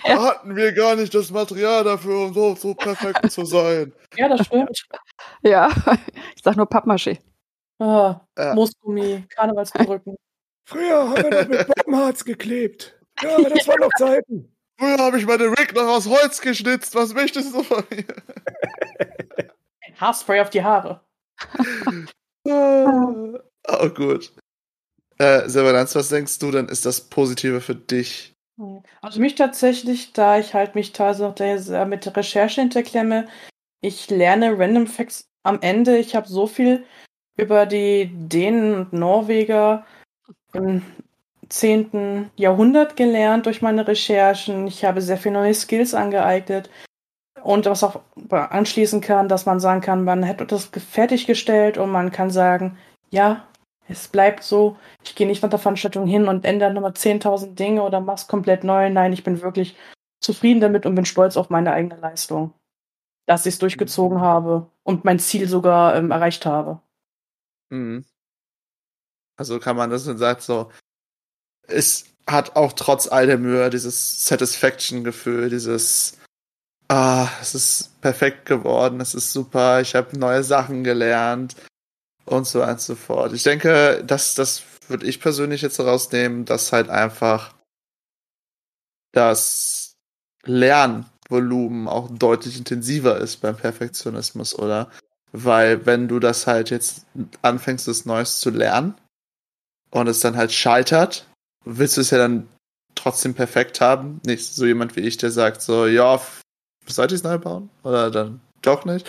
[0.04, 3.92] Da hatten wir gar nicht das Material dafür, um so, so perfekt zu sein.
[4.16, 4.86] Ja, das stimmt.
[5.42, 5.68] Ja,
[6.36, 7.18] ich sag nur Pappmaché.
[7.80, 8.54] Ah, Ja.
[8.54, 10.16] Moosgummi, Karnevalsperücken.
[10.68, 12.98] Früher haben wir noch mit Bombenharz geklebt.
[13.22, 14.52] Ja, das waren noch Zeiten.
[14.78, 16.94] Früher habe ich meine Rig noch aus Holz geschnitzt.
[16.94, 18.04] Was möchtest du von mir?
[20.00, 21.00] Haarspray auf die Haare.
[22.46, 24.32] Oh, gut.
[25.18, 28.34] Äh, Silvananz, was denkst du denn, ist das Positive für dich?
[29.00, 33.26] Also mich tatsächlich, da ich halt mich teilweise sehr mit der Recherche hinterklemme,
[33.80, 35.98] ich lerne Random Facts am Ende.
[35.98, 36.84] Ich habe so viel
[37.36, 39.86] über die Dänen und Norweger
[40.52, 40.82] im
[41.48, 42.30] 10.
[42.36, 44.66] Jahrhundert gelernt durch meine Recherchen.
[44.66, 46.70] Ich habe sehr viele neue Skills angeeignet.
[47.44, 52.10] Und was auch anschließen kann, dass man sagen kann, man hätte das fertiggestellt und man
[52.10, 52.78] kann sagen,
[53.10, 53.46] ja,
[53.86, 57.82] es bleibt so, ich gehe nicht nach der Veranstaltung hin und ändere nochmal 10.000 Dinge
[57.82, 58.88] oder mach's komplett neu.
[58.88, 59.76] Nein, ich bin wirklich
[60.20, 62.54] zufrieden damit und bin stolz auf meine eigene Leistung.
[63.26, 66.80] Dass ich es durchgezogen habe und mein Ziel sogar ähm, erreicht habe.
[67.68, 68.06] Mhm.
[69.36, 70.70] Also kann man das und sagt so,
[71.68, 76.18] es hat auch trotz all der Mühe dieses Satisfaction-Gefühl, dieses,
[76.88, 81.56] ah, es ist perfekt geworden, es ist super, ich habe neue Sachen gelernt
[82.24, 83.32] und so und so fort.
[83.32, 87.54] Ich denke, das, das würde ich persönlich jetzt rausnehmen, dass halt einfach
[89.12, 89.94] das
[90.44, 94.90] Lernvolumen auch deutlich intensiver ist beim Perfektionismus, oder?
[95.32, 97.06] Weil wenn du das halt jetzt
[97.42, 98.94] anfängst, das Neues zu lernen
[99.90, 101.26] und es dann halt scheitert,
[101.64, 102.48] willst du es ja dann
[102.94, 104.20] trotzdem perfekt haben.
[104.24, 106.20] Nicht so jemand wie ich, der sagt so, ja,
[106.86, 107.70] sollte ich es neu bauen?
[107.82, 109.08] Oder dann doch nicht.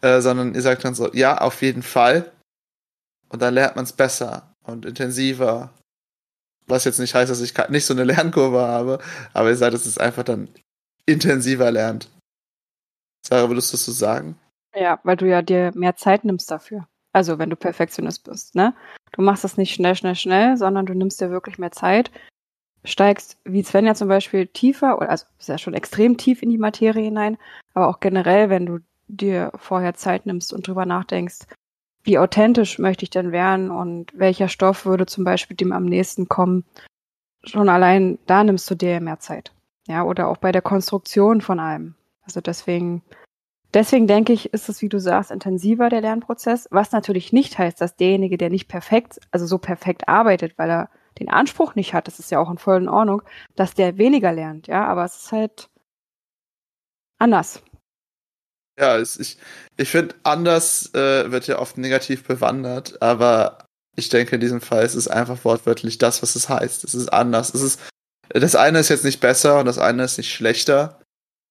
[0.00, 2.30] Äh, sondern ihr sagt dann so, ja, auf jeden Fall.
[3.30, 5.70] Und dann lernt man es besser und intensiver.
[6.66, 8.98] Was jetzt nicht heißt, dass ich nicht so eine Lernkurve habe,
[9.32, 10.48] aber ihr sagt, dass es einfach dann
[11.06, 12.10] intensiver lernt.
[13.26, 14.38] Sarah, würdest du das so sagen?
[14.74, 16.86] Ja, weil du ja dir mehr Zeit nimmst dafür.
[17.12, 18.74] Also wenn du Perfektionist bist, ne?
[19.12, 22.10] Du machst das nicht schnell, schnell, schnell, sondern du nimmst dir wirklich mehr Zeit,
[22.84, 26.58] steigst, wie Svenja zum Beispiel, tiefer, oder also ist ja schon extrem tief in die
[26.58, 27.38] Materie hinein,
[27.74, 31.46] aber auch generell, wenn du dir vorher Zeit nimmst und drüber nachdenkst,
[32.04, 36.28] wie authentisch möchte ich denn werden und welcher Stoff würde zum Beispiel dem am nächsten
[36.28, 36.64] kommen,
[37.44, 39.52] schon allein da nimmst du dir mehr Zeit.
[39.86, 41.94] Ja, oder auch bei der Konstruktion von allem.
[42.22, 43.02] Also deswegen
[43.74, 47.80] Deswegen denke ich, ist es, wie du sagst, intensiver der Lernprozess, was natürlich nicht heißt,
[47.80, 52.06] dass derjenige, der nicht perfekt, also so perfekt arbeitet, weil er den Anspruch nicht hat,
[52.06, 53.22] das ist ja auch in voller Ordnung,
[53.56, 55.68] dass der weniger lernt, ja, aber es ist halt
[57.18, 57.62] anders.
[58.78, 59.38] Ja, es, ich,
[59.76, 63.66] ich finde, anders äh, wird ja oft negativ bewandert, aber
[63.96, 66.84] ich denke, in diesem Fall ist es einfach wortwörtlich das, was es heißt.
[66.84, 67.52] Es ist anders.
[67.52, 67.80] Es ist,
[68.28, 71.00] das eine ist jetzt nicht besser und das eine ist nicht schlechter.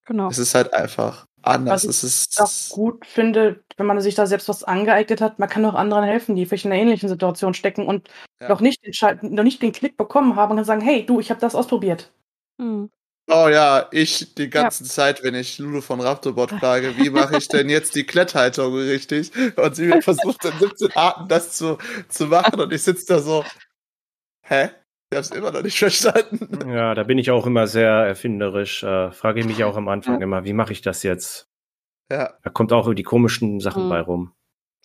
[0.06, 0.30] Genau.
[0.30, 1.86] Es ist halt einfach anders.
[1.86, 5.48] Was Es ist auch gut finde, wenn man sich da selbst was angeeignet hat, man
[5.48, 8.08] kann auch anderen helfen, die vielleicht in einer ähnlichen Situation stecken und
[8.40, 8.48] Ja.
[8.48, 8.92] noch, nicht den
[9.34, 12.12] noch nicht den Klick bekommen haben und kann sagen, hey, du, ich habe das ausprobiert.
[12.60, 12.90] Hm.
[13.30, 17.48] Oh ja, ich die ganze Zeit, wenn ich Lulu von Raptorbot frage, wie mache ich
[17.48, 19.30] denn jetzt die Kletthaltung richtig?
[19.58, 21.76] Und sie mir versucht in 17 Arten das zu,
[22.08, 23.44] zu machen und ich sitze da so,
[24.42, 24.70] hä?
[25.10, 26.68] Ich hab's immer noch nicht verstanden.
[26.70, 28.82] Ja, da bin ich auch immer sehr erfinderisch.
[28.82, 31.48] Äh, frage ich mich auch am Anfang immer, wie mache ich das jetzt?
[32.10, 33.88] Ja, Da kommt auch die komischen Sachen Mhm.
[33.90, 34.32] bei rum.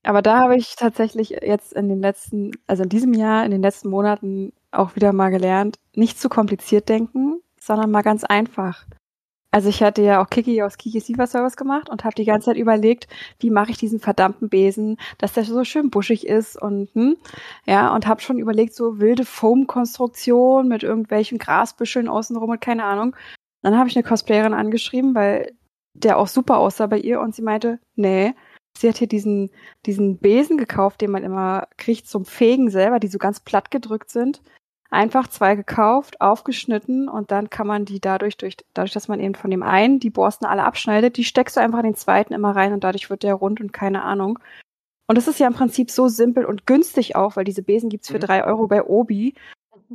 [0.03, 3.61] Aber da habe ich tatsächlich jetzt in den letzten, also in diesem Jahr, in den
[3.61, 8.85] letzten Monaten auch wieder mal gelernt, nicht zu kompliziert denken, sondern mal ganz einfach.
[9.53, 12.57] Also ich hatte ja auch Kiki aus Kikis Lieferservice gemacht und habe die ganze Zeit
[12.57, 17.17] überlegt, wie mache ich diesen verdammten Besen, dass der so schön buschig ist und hm,
[17.67, 23.15] ja und habe schon überlegt so wilde Foam-Konstruktion mit irgendwelchen Grasbüscheln außenrum und keine Ahnung.
[23.61, 25.53] Dann habe ich eine Cosplayerin angeschrieben, weil
[25.93, 28.33] der auch super aussah bei ihr und sie meinte, nee,
[28.75, 29.51] sie hat hier diesen
[29.85, 34.09] diesen Besen gekauft, den man immer kriegt zum Fegen selber, die so ganz platt gedrückt
[34.09, 34.41] sind
[34.93, 39.35] einfach zwei gekauft, aufgeschnitten und dann kann man die dadurch, durch, dadurch, dass man eben
[39.35, 42.55] von dem einen die Borsten alle abschneidet, die steckst du einfach in den zweiten immer
[42.55, 44.39] rein und dadurch wird der rund und keine Ahnung.
[45.07, 48.07] Und das ist ja im Prinzip so simpel und günstig auch, weil diese Besen gibt's
[48.07, 48.21] für mhm.
[48.21, 49.33] drei Euro bei Obi,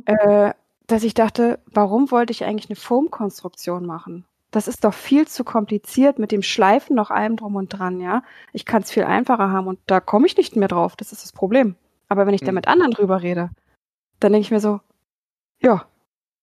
[0.05, 0.53] äh,
[0.87, 4.25] dass ich dachte, warum wollte ich eigentlich eine Foamkonstruktion machen?
[4.51, 8.23] Das ist doch viel zu kompliziert mit dem Schleifen noch allem drum und dran, ja.
[8.53, 10.95] Ich kann es viel einfacher haben und da komme ich nicht mehr drauf.
[10.95, 11.75] Das ist das Problem.
[12.07, 12.47] Aber wenn ich mhm.
[12.47, 13.51] da mit anderen drüber rede,
[14.19, 14.81] dann denke ich mir so,
[15.61, 15.85] ja,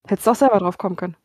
[0.06, 1.16] hättest du auch selber drauf kommen können.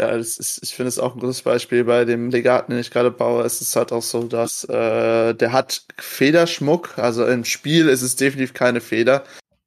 [0.00, 1.84] Ja, das ist, ich finde es auch ein gutes Beispiel.
[1.84, 5.52] Bei dem Legaten, den ich gerade baue, ist es halt auch so, dass äh, der
[5.52, 6.98] hat Federschmuck.
[6.98, 9.22] Also im Spiel ist es definitiv keine Feder.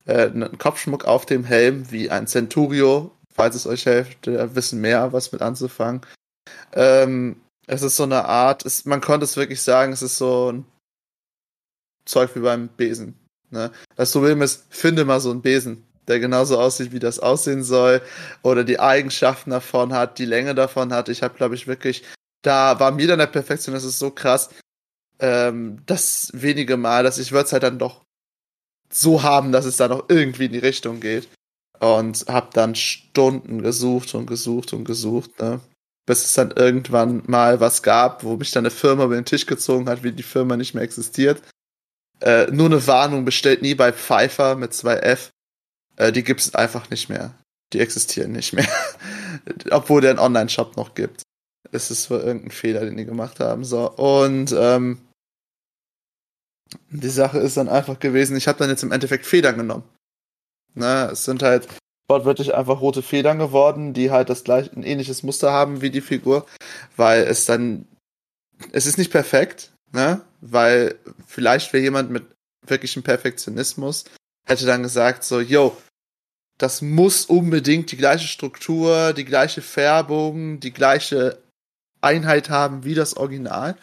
[0.05, 3.11] Äh, ein Kopfschmuck auf dem Helm, wie ein Centurio.
[3.33, 6.01] Falls es euch hilft, der wissen mehr, was mit anzufangen.
[6.73, 10.51] Ähm, es ist so eine Art, es, man konnte es wirklich sagen, es ist so
[10.51, 10.65] ein
[12.05, 13.15] Zeug wie beim Besen.
[13.51, 13.71] Ne?
[13.95, 18.01] Das Problem ist, finde mal so einen Besen der genauso aussieht, wie das aussehen soll,
[18.41, 21.09] oder die Eigenschaften davon hat, die Länge davon hat.
[21.09, 22.03] Ich habe, glaube ich, wirklich,
[22.41, 24.49] da war mir dann der Perfektion, das ist so krass,
[25.19, 28.03] ähm, das wenige Mal, dass ich würde es halt dann doch
[28.91, 31.27] so haben, dass es da noch irgendwie in die Richtung geht.
[31.79, 35.59] Und habe dann Stunden gesucht und gesucht und gesucht, ne?
[36.05, 39.45] bis es dann irgendwann mal was gab, wo mich dann eine Firma über den Tisch
[39.45, 41.41] gezogen hat, wie die Firma nicht mehr existiert.
[42.21, 45.31] Äh, nur eine Warnung bestellt nie bei Pfeiffer mit 2F.
[45.97, 47.33] Äh, die gibt es einfach nicht mehr.
[47.73, 48.67] Die existieren nicht mehr.
[49.71, 51.23] Obwohl der einen Online-Shop noch gibt.
[51.71, 53.65] Es ist wohl irgendein Fehler, den die gemacht haben.
[53.65, 54.99] So, und ähm,
[56.89, 59.83] die Sache ist dann einfach gewesen, ich habe dann jetzt im Endeffekt Federn genommen.
[60.73, 61.67] Ne, es sind halt
[62.07, 66.01] wortwörtlich einfach rote Federn geworden, die halt das gleiche, ein ähnliches Muster haben wie die
[66.01, 66.45] Figur,
[66.97, 67.87] weil es dann,
[68.71, 72.25] es ist nicht perfekt, ne, weil vielleicht wäre jemand mit
[72.67, 74.05] wirklichem Perfektionismus
[74.45, 75.75] hätte dann gesagt so, yo,
[76.57, 81.37] das muss unbedingt die gleiche Struktur, die gleiche Färbung, die gleiche
[82.01, 83.75] Einheit haben wie das Original.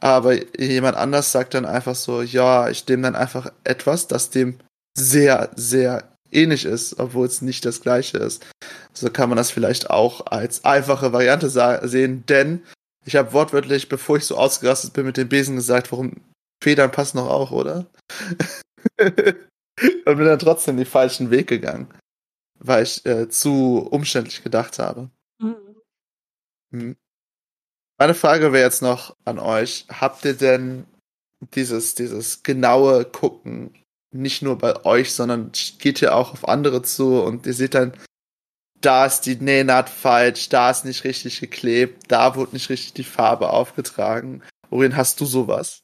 [0.00, 4.58] Aber jemand anders sagt dann einfach so, ja, ich nehme dann einfach etwas, das dem
[4.96, 8.46] sehr, sehr ähnlich ist, obwohl es nicht das gleiche ist.
[8.92, 11.50] So kann man das vielleicht auch als einfache Variante
[11.88, 12.62] sehen, denn
[13.04, 16.20] ich habe wortwörtlich, bevor ich so ausgerastet bin mit dem Besen gesagt, warum
[16.62, 17.86] Federn passen noch auch, oder?
[20.06, 21.88] und bin dann trotzdem den falschen Weg gegangen,
[22.58, 25.10] weil ich äh, zu umständlich gedacht habe.
[25.40, 25.76] Mhm.
[26.72, 26.96] Hm.
[27.98, 30.86] Meine Frage wäre jetzt noch an euch: Habt ihr denn
[31.54, 33.74] dieses, dieses genaue Gucken
[34.10, 37.92] nicht nur bei euch, sondern geht ihr auch auf andere zu und ihr seht dann,
[38.80, 43.04] da ist die Nähnaht falsch, da ist nicht richtig geklebt, da wurde nicht richtig die
[43.04, 44.42] Farbe aufgetragen.
[44.70, 45.82] Worin hast du sowas?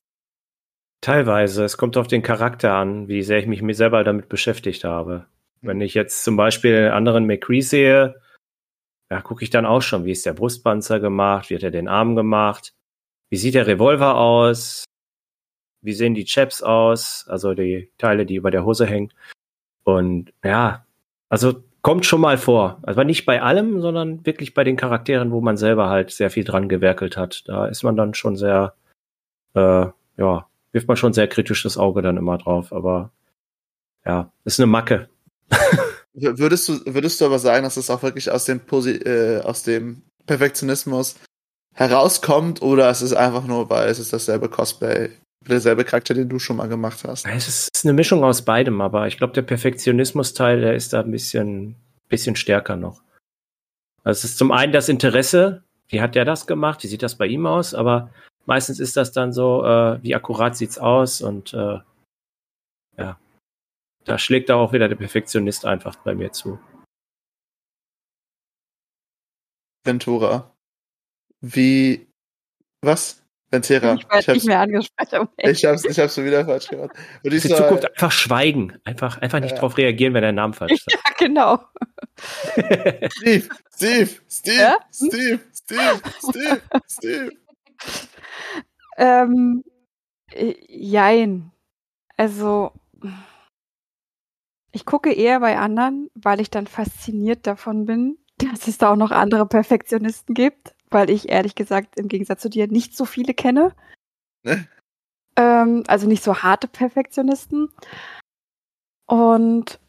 [1.04, 1.64] Teilweise.
[1.64, 5.26] Es kommt auf den Charakter an, wie sehr ich mich mir selber damit beschäftigt habe.
[5.60, 8.22] Wenn ich jetzt zum Beispiel einen anderen McCree sehe,
[9.10, 11.88] ja, gucke ich dann auch schon, wie ist der Brustpanzer gemacht, wie hat er den
[11.88, 12.72] Arm gemacht,
[13.28, 14.86] wie sieht der Revolver aus,
[15.82, 19.12] wie sehen die Chaps aus, also die Teile, die über der Hose hängen.
[19.82, 20.86] Und ja,
[21.28, 22.78] also kommt schon mal vor.
[22.80, 26.44] Also nicht bei allem, sondern wirklich bei den Charakteren, wo man selber halt sehr viel
[26.44, 27.46] dran gewerkelt hat.
[27.46, 28.74] Da ist man dann schon sehr,
[29.52, 32.72] äh, ja, wirft man schon sehr kritisch das Auge dann immer drauf.
[32.72, 33.12] Aber
[34.04, 35.08] ja, ist eine Macke.
[36.12, 39.62] würdest du, würdest du aber sagen, dass es auch wirklich aus dem, Posi äh, aus
[39.62, 41.16] dem Perfektionismus
[41.74, 45.10] herauskommt oder ist es einfach nur, weil es ist dasselbe Cosplay,
[45.46, 47.24] derselbe Charakter, den du schon mal gemacht hast?
[47.26, 51.10] Es ist eine Mischung aus beidem, aber ich glaube, der Perfektionismus-Teil, der ist da ein
[51.10, 51.76] bisschen,
[52.08, 53.02] bisschen stärker noch.
[54.02, 57.16] Also es ist zum einen das Interesse, wie hat der das gemacht, wie sieht das
[57.16, 58.10] bei ihm aus, aber
[58.46, 61.78] meistens ist das dann so, äh, wie akkurat sieht's aus und äh,
[62.96, 63.18] ja,
[64.04, 66.58] da schlägt da auch wieder der Perfektionist einfach bei mir zu.
[69.84, 70.54] Ventura.
[71.40, 72.06] Wie,
[72.80, 73.24] was?
[73.54, 73.94] Ventera.
[73.94, 75.28] Ich werde nicht mehr angesprochen.
[75.38, 76.92] Ich hab's, ich hab's schon wieder falsch gehört.
[77.22, 78.78] Und ich In soll, Zukunft einfach schweigen.
[78.84, 79.58] Einfach, einfach nicht ja.
[79.58, 80.90] drauf reagieren, wenn der Name falsch ist.
[80.90, 81.64] Ja, genau.
[83.10, 84.76] Steve, Steve, Steve, ja?
[84.92, 87.30] Steve, Steve, Steve, Steve.
[88.96, 89.64] Ähm,
[90.32, 91.52] äh, jein.
[92.16, 92.72] Also,
[94.72, 98.96] ich gucke eher bei anderen, weil ich dann fasziniert davon bin, dass es da auch
[98.96, 103.34] noch andere Perfektionisten gibt, weil ich ehrlich gesagt im Gegensatz zu dir nicht so viele
[103.34, 103.74] kenne.
[104.42, 104.66] Ne?
[105.36, 107.70] Ähm, also nicht so harte Perfektionisten.
[109.06, 109.80] Und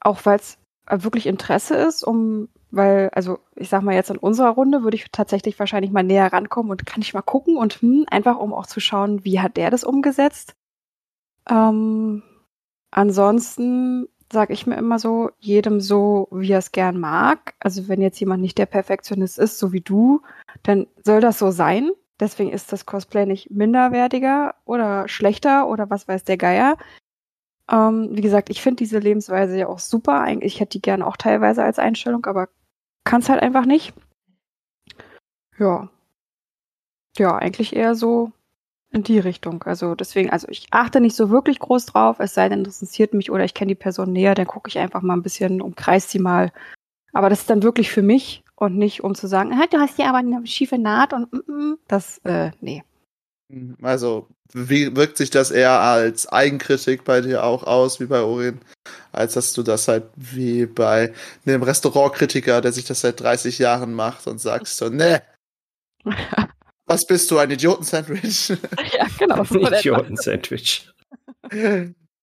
[0.00, 0.58] auch weil es
[0.90, 5.06] wirklich Interesse ist, um, weil, also ich sag mal jetzt in unserer Runde würde ich
[5.12, 8.66] tatsächlich wahrscheinlich mal näher rankommen und kann ich mal gucken und hm, einfach um auch
[8.66, 10.54] zu schauen, wie hat der das umgesetzt.
[11.48, 12.22] Ähm,
[12.90, 17.54] ansonsten sage ich mir immer so, jedem so, wie er es gern mag.
[17.60, 20.22] Also wenn jetzt jemand nicht der Perfektionist ist, so wie du,
[20.62, 21.90] dann soll das so sein.
[22.18, 26.78] Deswegen ist das Cosplay nicht minderwertiger oder schlechter oder was weiß der Geier.
[27.70, 30.20] Ähm, wie gesagt, ich finde diese Lebensweise ja auch super.
[30.20, 32.48] Eigentlich hätte die gerne auch teilweise als Einstellung, aber
[33.04, 33.92] kann es halt einfach nicht.
[35.58, 35.88] Ja.
[37.18, 38.32] Ja, eigentlich eher so
[38.90, 39.62] in die Richtung.
[39.64, 43.30] Also deswegen, also ich achte nicht so wirklich groß drauf, es sei denn, interessiert mich
[43.30, 46.18] oder ich kenne die Person näher, dann gucke ich einfach mal ein bisschen, umkreist sie
[46.18, 46.52] mal.
[47.12, 50.08] Aber das ist dann wirklich für mich und nicht um zu sagen, du hast hier
[50.08, 52.84] aber eine schiefe Naht und mm, mm, das, äh, nee.
[53.82, 58.60] Also, wie wirkt sich das eher als Eigenkritik bei dir auch aus, wie bei Orin,
[59.12, 61.12] als dass du das halt wie bei
[61.44, 65.22] einem Restaurantkritiker, der sich das seit 30 Jahren macht und sagst so, ne,
[66.86, 68.48] was bist du, ein Idiotensandwich?
[68.48, 69.44] ja, genau.
[69.44, 69.74] So Ein.
[69.74, 70.90] Idioten-Sandwich.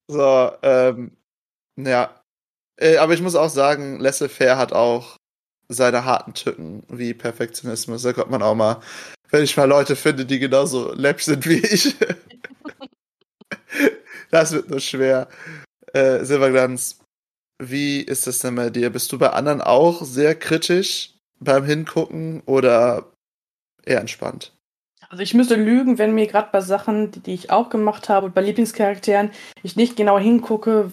[0.07, 1.11] so, ähm,
[1.77, 2.15] ja.
[2.77, 5.17] Äh, aber ich muss auch sagen, Laissez-faire hat auch
[5.67, 8.01] seine harten Tücken wie Perfektionismus.
[8.01, 8.81] Da kommt man auch mal,
[9.31, 11.95] wenn ich mal Leute finde, die genauso läppisch sind wie ich.
[14.31, 15.27] das wird nur schwer.
[15.93, 16.99] Äh, Silberglanz,
[17.61, 18.89] wie ist das denn bei dir?
[18.89, 23.11] Bist du bei anderen auch sehr kritisch beim Hingucken oder
[23.85, 24.53] eher entspannt?
[25.09, 28.29] Also ich müsste lügen, wenn mir gerade bei Sachen, die, die ich auch gemacht habe,
[28.29, 29.31] bei Lieblingscharakteren,
[29.63, 30.91] ich nicht genau hingucke,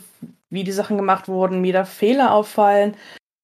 [0.48, 2.96] wie die Sachen gemacht wurden, mir da Fehler auffallen.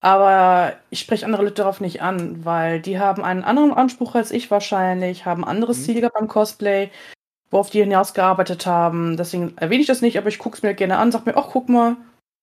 [0.03, 4.33] Aber ich spreche andere Leute darauf nicht an, weil die haben einen anderen Anspruch als
[4.33, 5.83] ich wahrscheinlich, haben ein anderes Mhm.
[5.85, 6.91] Ziel gehabt beim Cosplay,
[7.51, 9.17] worauf die hinausgearbeitet haben.
[9.17, 11.51] Deswegen erwähne ich das nicht, aber ich gucke es mir gerne an, sag mir, ach
[11.53, 11.97] guck mal,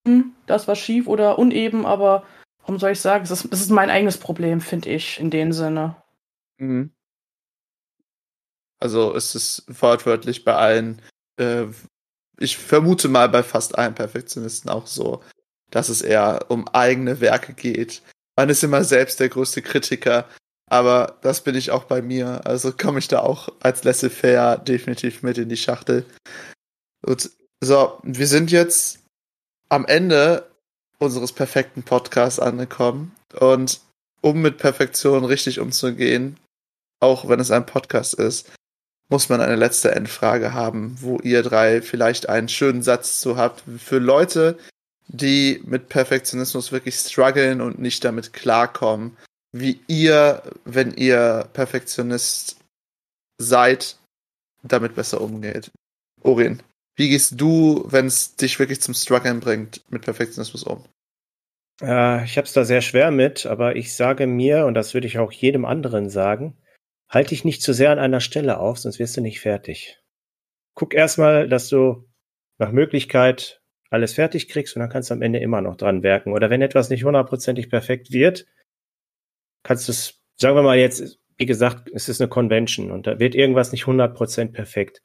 [0.08, 2.24] hm, das war schief oder uneben, aber
[2.62, 5.52] warum soll ich sagen, das ist, das ist mein eigenes Problem, finde ich, in dem
[5.52, 5.96] Sinne.
[6.56, 6.90] Mhm.
[8.78, 11.02] Also ist es wortwörtlich bei allen,
[11.36, 11.66] äh,
[12.38, 15.22] ich vermute mal bei fast allen Perfektionisten auch so,
[15.70, 18.02] dass es eher um eigene Werke geht.
[18.36, 20.26] Man ist immer selbst der größte Kritiker,
[20.66, 22.42] aber das bin ich auch bei mir.
[22.44, 26.04] Also komme ich da auch als laissez-faire definitiv mit in die Schachtel.
[27.02, 27.30] Gut.
[27.62, 29.00] So, wir sind jetzt
[29.68, 30.50] am Ende
[30.98, 33.80] unseres perfekten Podcasts angekommen und
[34.22, 36.38] um mit Perfektion richtig umzugehen,
[37.00, 38.50] auch wenn es ein Podcast ist,
[39.10, 43.64] muss man eine letzte Endfrage haben, wo ihr drei vielleicht einen schönen Satz zu habt
[43.78, 44.58] für Leute,
[45.12, 49.16] die mit Perfektionismus wirklich strugglen und nicht damit klarkommen,
[49.52, 52.58] wie ihr, wenn ihr Perfektionist
[53.38, 53.96] seid,
[54.62, 55.70] damit besser umgeht.
[56.22, 56.62] Orin,
[56.96, 60.84] wie gehst du, wenn es dich wirklich zum Struggeln bringt, mit Perfektionismus um?
[61.82, 65.06] Äh, ich habe es da sehr schwer mit, aber ich sage mir, und das würde
[65.06, 66.56] ich auch jedem anderen sagen,
[67.08, 69.98] halt dich nicht zu sehr an einer Stelle auf, sonst wirst du nicht fertig.
[70.74, 72.08] Guck erstmal, dass du
[72.58, 73.59] nach Möglichkeit
[73.90, 76.32] alles fertig kriegst und dann kannst du am Ende immer noch dran werken.
[76.32, 78.46] Oder wenn etwas nicht hundertprozentig perfekt wird,
[79.62, 83.18] kannst du es, sagen wir mal jetzt, wie gesagt, es ist eine Convention und da
[83.18, 85.02] wird irgendwas nicht 100% perfekt.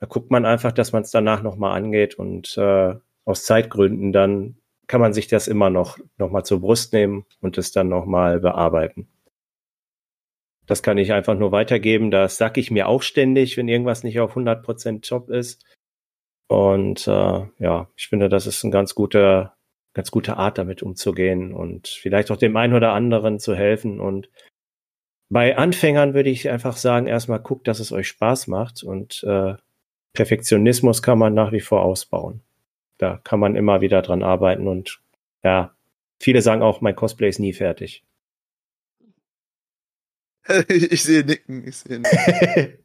[0.00, 4.58] Da guckt man einfach, dass man es danach nochmal angeht und äh, aus Zeitgründen dann
[4.86, 8.04] kann man sich das immer noch, noch mal zur Brust nehmen und es dann noch
[8.04, 9.08] mal bearbeiten.
[10.66, 12.10] Das kann ich einfach nur weitergeben.
[12.10, 15.64] Das sag ich mir auch ständig, wenn irgendwas nicht auf 100% top ist.
[16.48, 19.56] Und äh, ja, ich finde, das ist ein ganz guter,
[19.94, 24.00] ganz gute Art, damit umzugehen und vielleicht auch dem einen oder anderen zu helfen.
[24.00, 24.28] Und
[25.30, 29.54] bei Anfängern würde ich einfach sagen, erstmal guckt, dass es euch Spaß macht und äh,
[30.12, 32.42] Perfektionismus kann man nach wie vor ausbauen
[32.98, 35.00] da kann man immer wieder dran arbeiten und
[35.42, 35.76] ja,
[36.20, 38.04] viele sagen auch, mein Cosplay ist nie fertig.
[40.68, 42.78] ich sehe Nicken, ich sehe Nicken.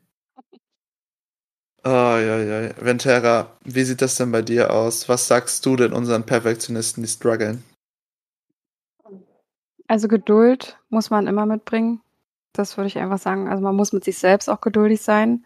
[1.83, 2.71] Oh, ja, ja.
[2.79, 5.07] Ventera, wie sieht das denn bei dir aus?
[5.07, 7.63] Was sagst du denn unseren Perfektionisten, die strugglen?
[9.87, 12.01] Also Geduld muss man immer mitbringen.
[12.53, 13.47] Das würde ich einfach sagen.
[13.47, 15.45] Also man muss mit sich selbst auch geduldig sein.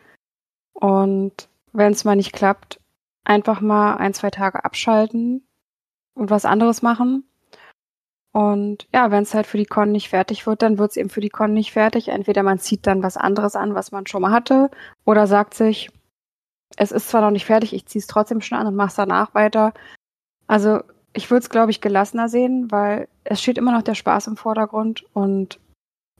[0.73, 2.79] Und wenn es mal nicht klappt,
[3.23, 5.45] einfach mal ein, zwei Tage abschalten
[6.15, 7.25] und was anderes machen.
[8.31, 11.09] Und ja, wenn es halt für die Con nicht fertig wird, dann wird es eben
[11.09, 12.07] für die Con nicht fertig.
[12.07, 14.71] Entweder man zieht dann was anderes an, was man schon mal hatte,
[15.05, 15.91] oder sagt sich,
[16.77, 18.95] es ist zwar noch nicht fertig, ich ziehe es trotzdem schon an und mache es
[18.95, 19.73] danach weiter.
[20.47, 20.81] Also
[21.13, 24.37] ich würde es, glaube ich, gelassener sehen, weil es steht immer noch der Spaß im
[24.37, 25.59] Vordergrund und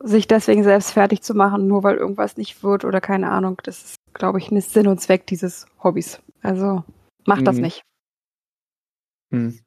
[0.01, 3.83] sich deswegen selbst fertig zu machen, nur weil irgendwas nicht wird oder keine Ahnung, das
[3.83, 6.21] ist, glaube ich, nicht Sinn und Zweck dieses Hobbys.
[6.41, 6.83] Also
[7.25, 7.61] macht das Mhm.
[7.61, 7.83] nicht.
[9.31, 9.59] Hm.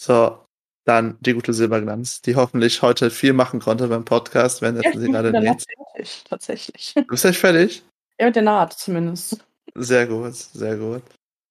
[0.00, 0.44] So,
[0.84, 4.94] dann die gute Silberglanz, die hoffentlich heute viel machen konnte beim Podcast, wenn Ja, jetzt
[4.94, 5.64] ich sie gerade näht.
[5.94, 6.92] fertig, tatsächlich.
[6.94, 7.82] Du bist echt fertig?
[8.18, 9.44] Ja, mit der Naht zumindest.
[9.78, 11.02] Sehr gut, sehr gut.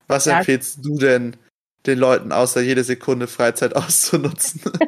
[0.08, 0.38] Was Ja.
[0.40, 1.36] empfiehlst du denn
[1.86, 4.62] den Leuten, außer jede Sekunde Freizeit auszunutzen?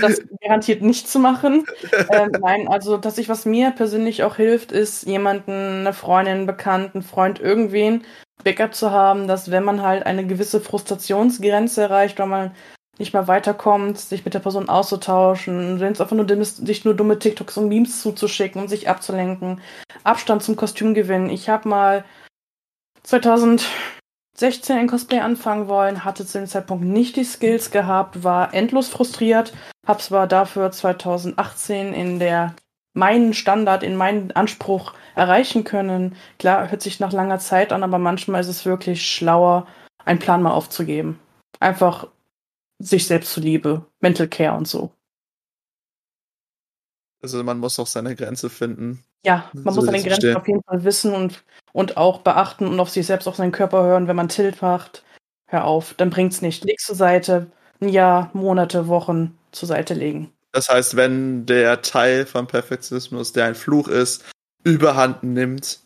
[0.00, 1.64] Das garantiert nicht zu machen.
[2.10, 7.02] ähm, nein, also tatsächlich, was mir persönlich auch hilft, ist, jemanden, eine Freundin, einen Bekannten,
[7.02, 8.02] Freund, irgendwen
[8.42, 12.50] Backup zu haben, dass wenn man halt eine gewisse Frustrationsgrenze erreicht, weil man
[12.98, 16.84] nicht mehr weiterkommt, sich mit der Person auszutauschen, wenn es einfach nur dumm ist, sich
[16.84, 19.60] nur dumme TikToks und Memes zuzuschicken, um sich abzulenken,
[20.02, 21.30] Abstand zum Kostüm gewinnen.
[21.30, 22.04] Ich habe mal
[23.04, 28.88] 2016 in Cosplay anfangen wollen, hatte zu dem Zeitpunkt nicht die Skills gehabt, war endlos
[28.88, 29.52] frustriert,
[29.86, 32.54] habe zwar dafür 2018 in der
[32.94, 36.16] meinen Standard, in meinen Anspruch erreichen können.
[36.38, 39.66] Klar, hört sich nach langer Zeit an, aber manchmal ist es wirklich schlauer,
[40.04, 41.18] einen Plan mal aufzugeben.
[41.60, 42.06] Einfach
[42.78, 44.90] sich selbst zuliebe, Mental Care und so.
[47.24, 49.02] Also man muss auch seine Grenze finden.
[49.24, 50.36] Ja, man So muss es Grenzen still.
[50.36, 53.82] auf jeden Fall wissen und, und auch beachten und auf sich selbst, auf seinen Körper
[53.82, 54.08] hören.
[54.08, 55.02] Wenn man Tilt macht,
[55.46, 56.64] hör auf, dann bringt's nicht.
[56.64, 57.46] Leg's zur Seite,
[57.80, 60.30] ein Jahr, Monate, Wochen zur Seite legen.
[60.52, 64.22] Das heißt, wenn der Teil von Perfektionismus, der ein Fluch ist,
[64.62, 65.80] überhand nimmt,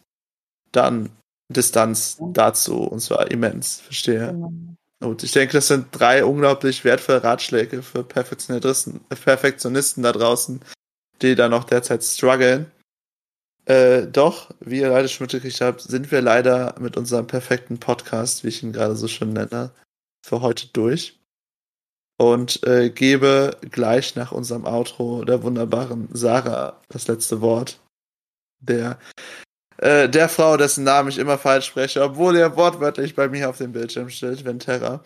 [0.73, 1.11] dann
[1.49, 3.81] Distanz dazu und zwar immens.
[3.83, 4.33] Verstehe.
[4.33, 4.53] Genau.
[5.01, 10.61] Gut, ich denke, das sind drei unglaublich wertvolle Ratschläge für Perfektionisten, Perfektionisten da draußen,
[11.23, 12.71] die da noch derzeit strugglen.
[13.69, 18.43] Äh, doch, wie ihr leider schon mitgekriegt habt, sind wir leider mit unserem perfekten Podcast,
[18.43, 19.73] wie ich ihn gerade so schön nenne,
[20.25, 21.19] für heute durch.
[22.17, 27.79] Und äh, gebe gleich nach unserem Outro der wunderbaren Sarah das letzte Wort.
[28.61, 28.99] Der,
[29.77, 33.59] äh, der Frau, dessen Namen ich immer falsch spreche, obwohl er wortwörtlich bei mir auf
[33.59, 35.05] dem Bildschirm steht, Venterra.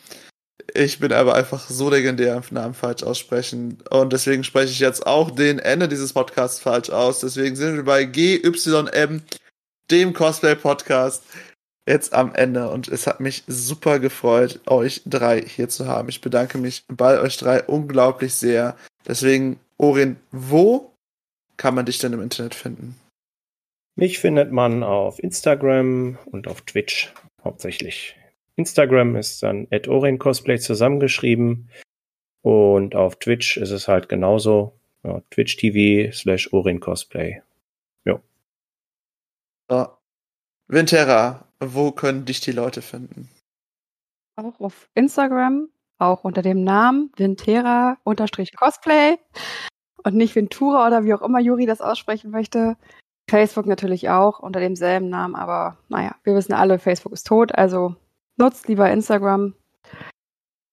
[0.75, 3.79] Ich bin aber einfach so legendär im Namen falsch aussprechen.
[3.91, 7.21] Und deswegen spreche ich jetzt auch den Ende dieses Podcasts falsch aus.
[7.21, 9.23] Deswegen sind wir bei GYM,
[9.91, 11.25] dem Cosplay-Podcast,
[11.87, 12.71] jetzt am Ende.
[12.71, 16.09] Und es hat mich super gefreut, euch drei hier zu haben.
[16.09, 18.77] Ich bedanke mich bei euch drei unglaublich sehr.
[19.07, 20.95] Deswegen, Orin, wo
[21.57, 22.97] kann man dich denn im Internet finden?
[23.95, 27.13] Mich findet man auf Instagram und auf Twitch
[27.45, 28.17] hauptsächlich.
[28.57, 31.71] Instagram ist dann @orencosplay zusammengeschrieben
[32.43, 34.79] und auf Twitch ist es halt genauso.
[35.05, 37.43] Ja, Twitch TV slash orencosplay.
[38.05, 38.21] So.
[40.69, 43.29] Vintera, wo können dich die Leute finden?
[44.37, 49.17] Auch auf Instagram, auch unter dem Namen Vintera-Cosplay
[50.05, 52.77] und nicht Ventura oder wie auch immer Juri das aussprechen möchte.
[53.31, 57.97] Facebook natürlich auch unter demselben Namen, aber naja, wir wissen alle, Facebook ist tot, also
[58.37, 59.55] nutzt lieber Instagram.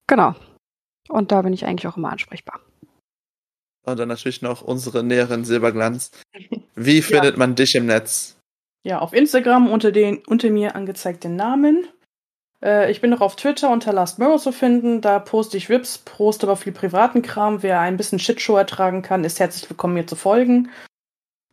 [0.07, 0.35] Genau.
[1.07, 2.59] Und da bin ich eigentlich auch immer ansprechbar.
[3.85, 6.11] Und dann natürlich noch unsere näheren Silberglanz.
[6.75, 8.37] Wie findet man dich im Netz?
[8.83, 11.87] Ja, auf Instagram unter den unter mir angezeigten Namen.
[12.63, 15.01] Äh, ich bin noch auf Twitter unter Last Mirror zu finden.
[15.01, 17.63] Da poste ich Rips, poste aber viel privaten Kram.
[17.63, 20.69] Wer ein bisschen Shitshow ertragen kann, ist herzlich willkommen, mir zu folgen.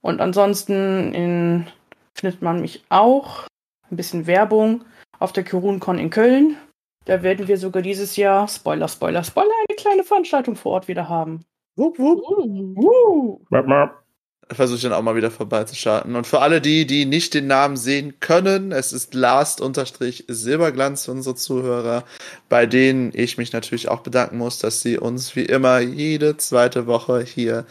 [0.02, 1.66] Und ansonsten in,
[2.14, 3.46] findet man mich auch.
[3.90, 4.84] Ein bisschen Werbung
[5.18, 6.56] auf der KirunCon in Köln.
[7.04, 11.08] Da werden wir sogar dieses Jahr, Spoiler, Spoiler, Spoiler, eine kleine Veranstaltung vor Ort wieder
[11.08, 11.44] haben.
[11.76, 13.50] Wupp, wupp.
[13.50, 14.02] Map, map.
[14.48, 16.14] Versuche ich dann auch mal wieder vorbeizuschalten.
[16.14, 21.34] Und für alle die, die nicht den Namen sehen können, es ist Last-Silberglanz für unsere
[21.34, 22.04] Zuhörer,
[22.48, 26.86] bei denen ich mich natürlich auch bedanken muss, dass sie uns wie immer jede zweite
[26.86, 27.66] Woche hier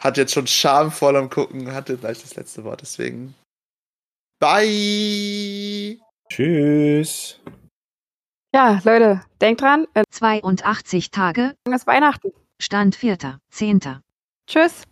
[0.00, 2.80] hat jetzt schon schamvoll am Gucken, hatte gleich das letzte Wort.
[2.80, 3.34] Deswegen,
[4.40, 5.98] bye!
[6.28, 7.38] Tschüss.
[8.52, 12.32] Ja, Leute, denkt dran, äh, 82 Tage, ist Weihnachten.
[12.60, 14.00] Stand 4.10.
[14.46, 14.82] Tschüss.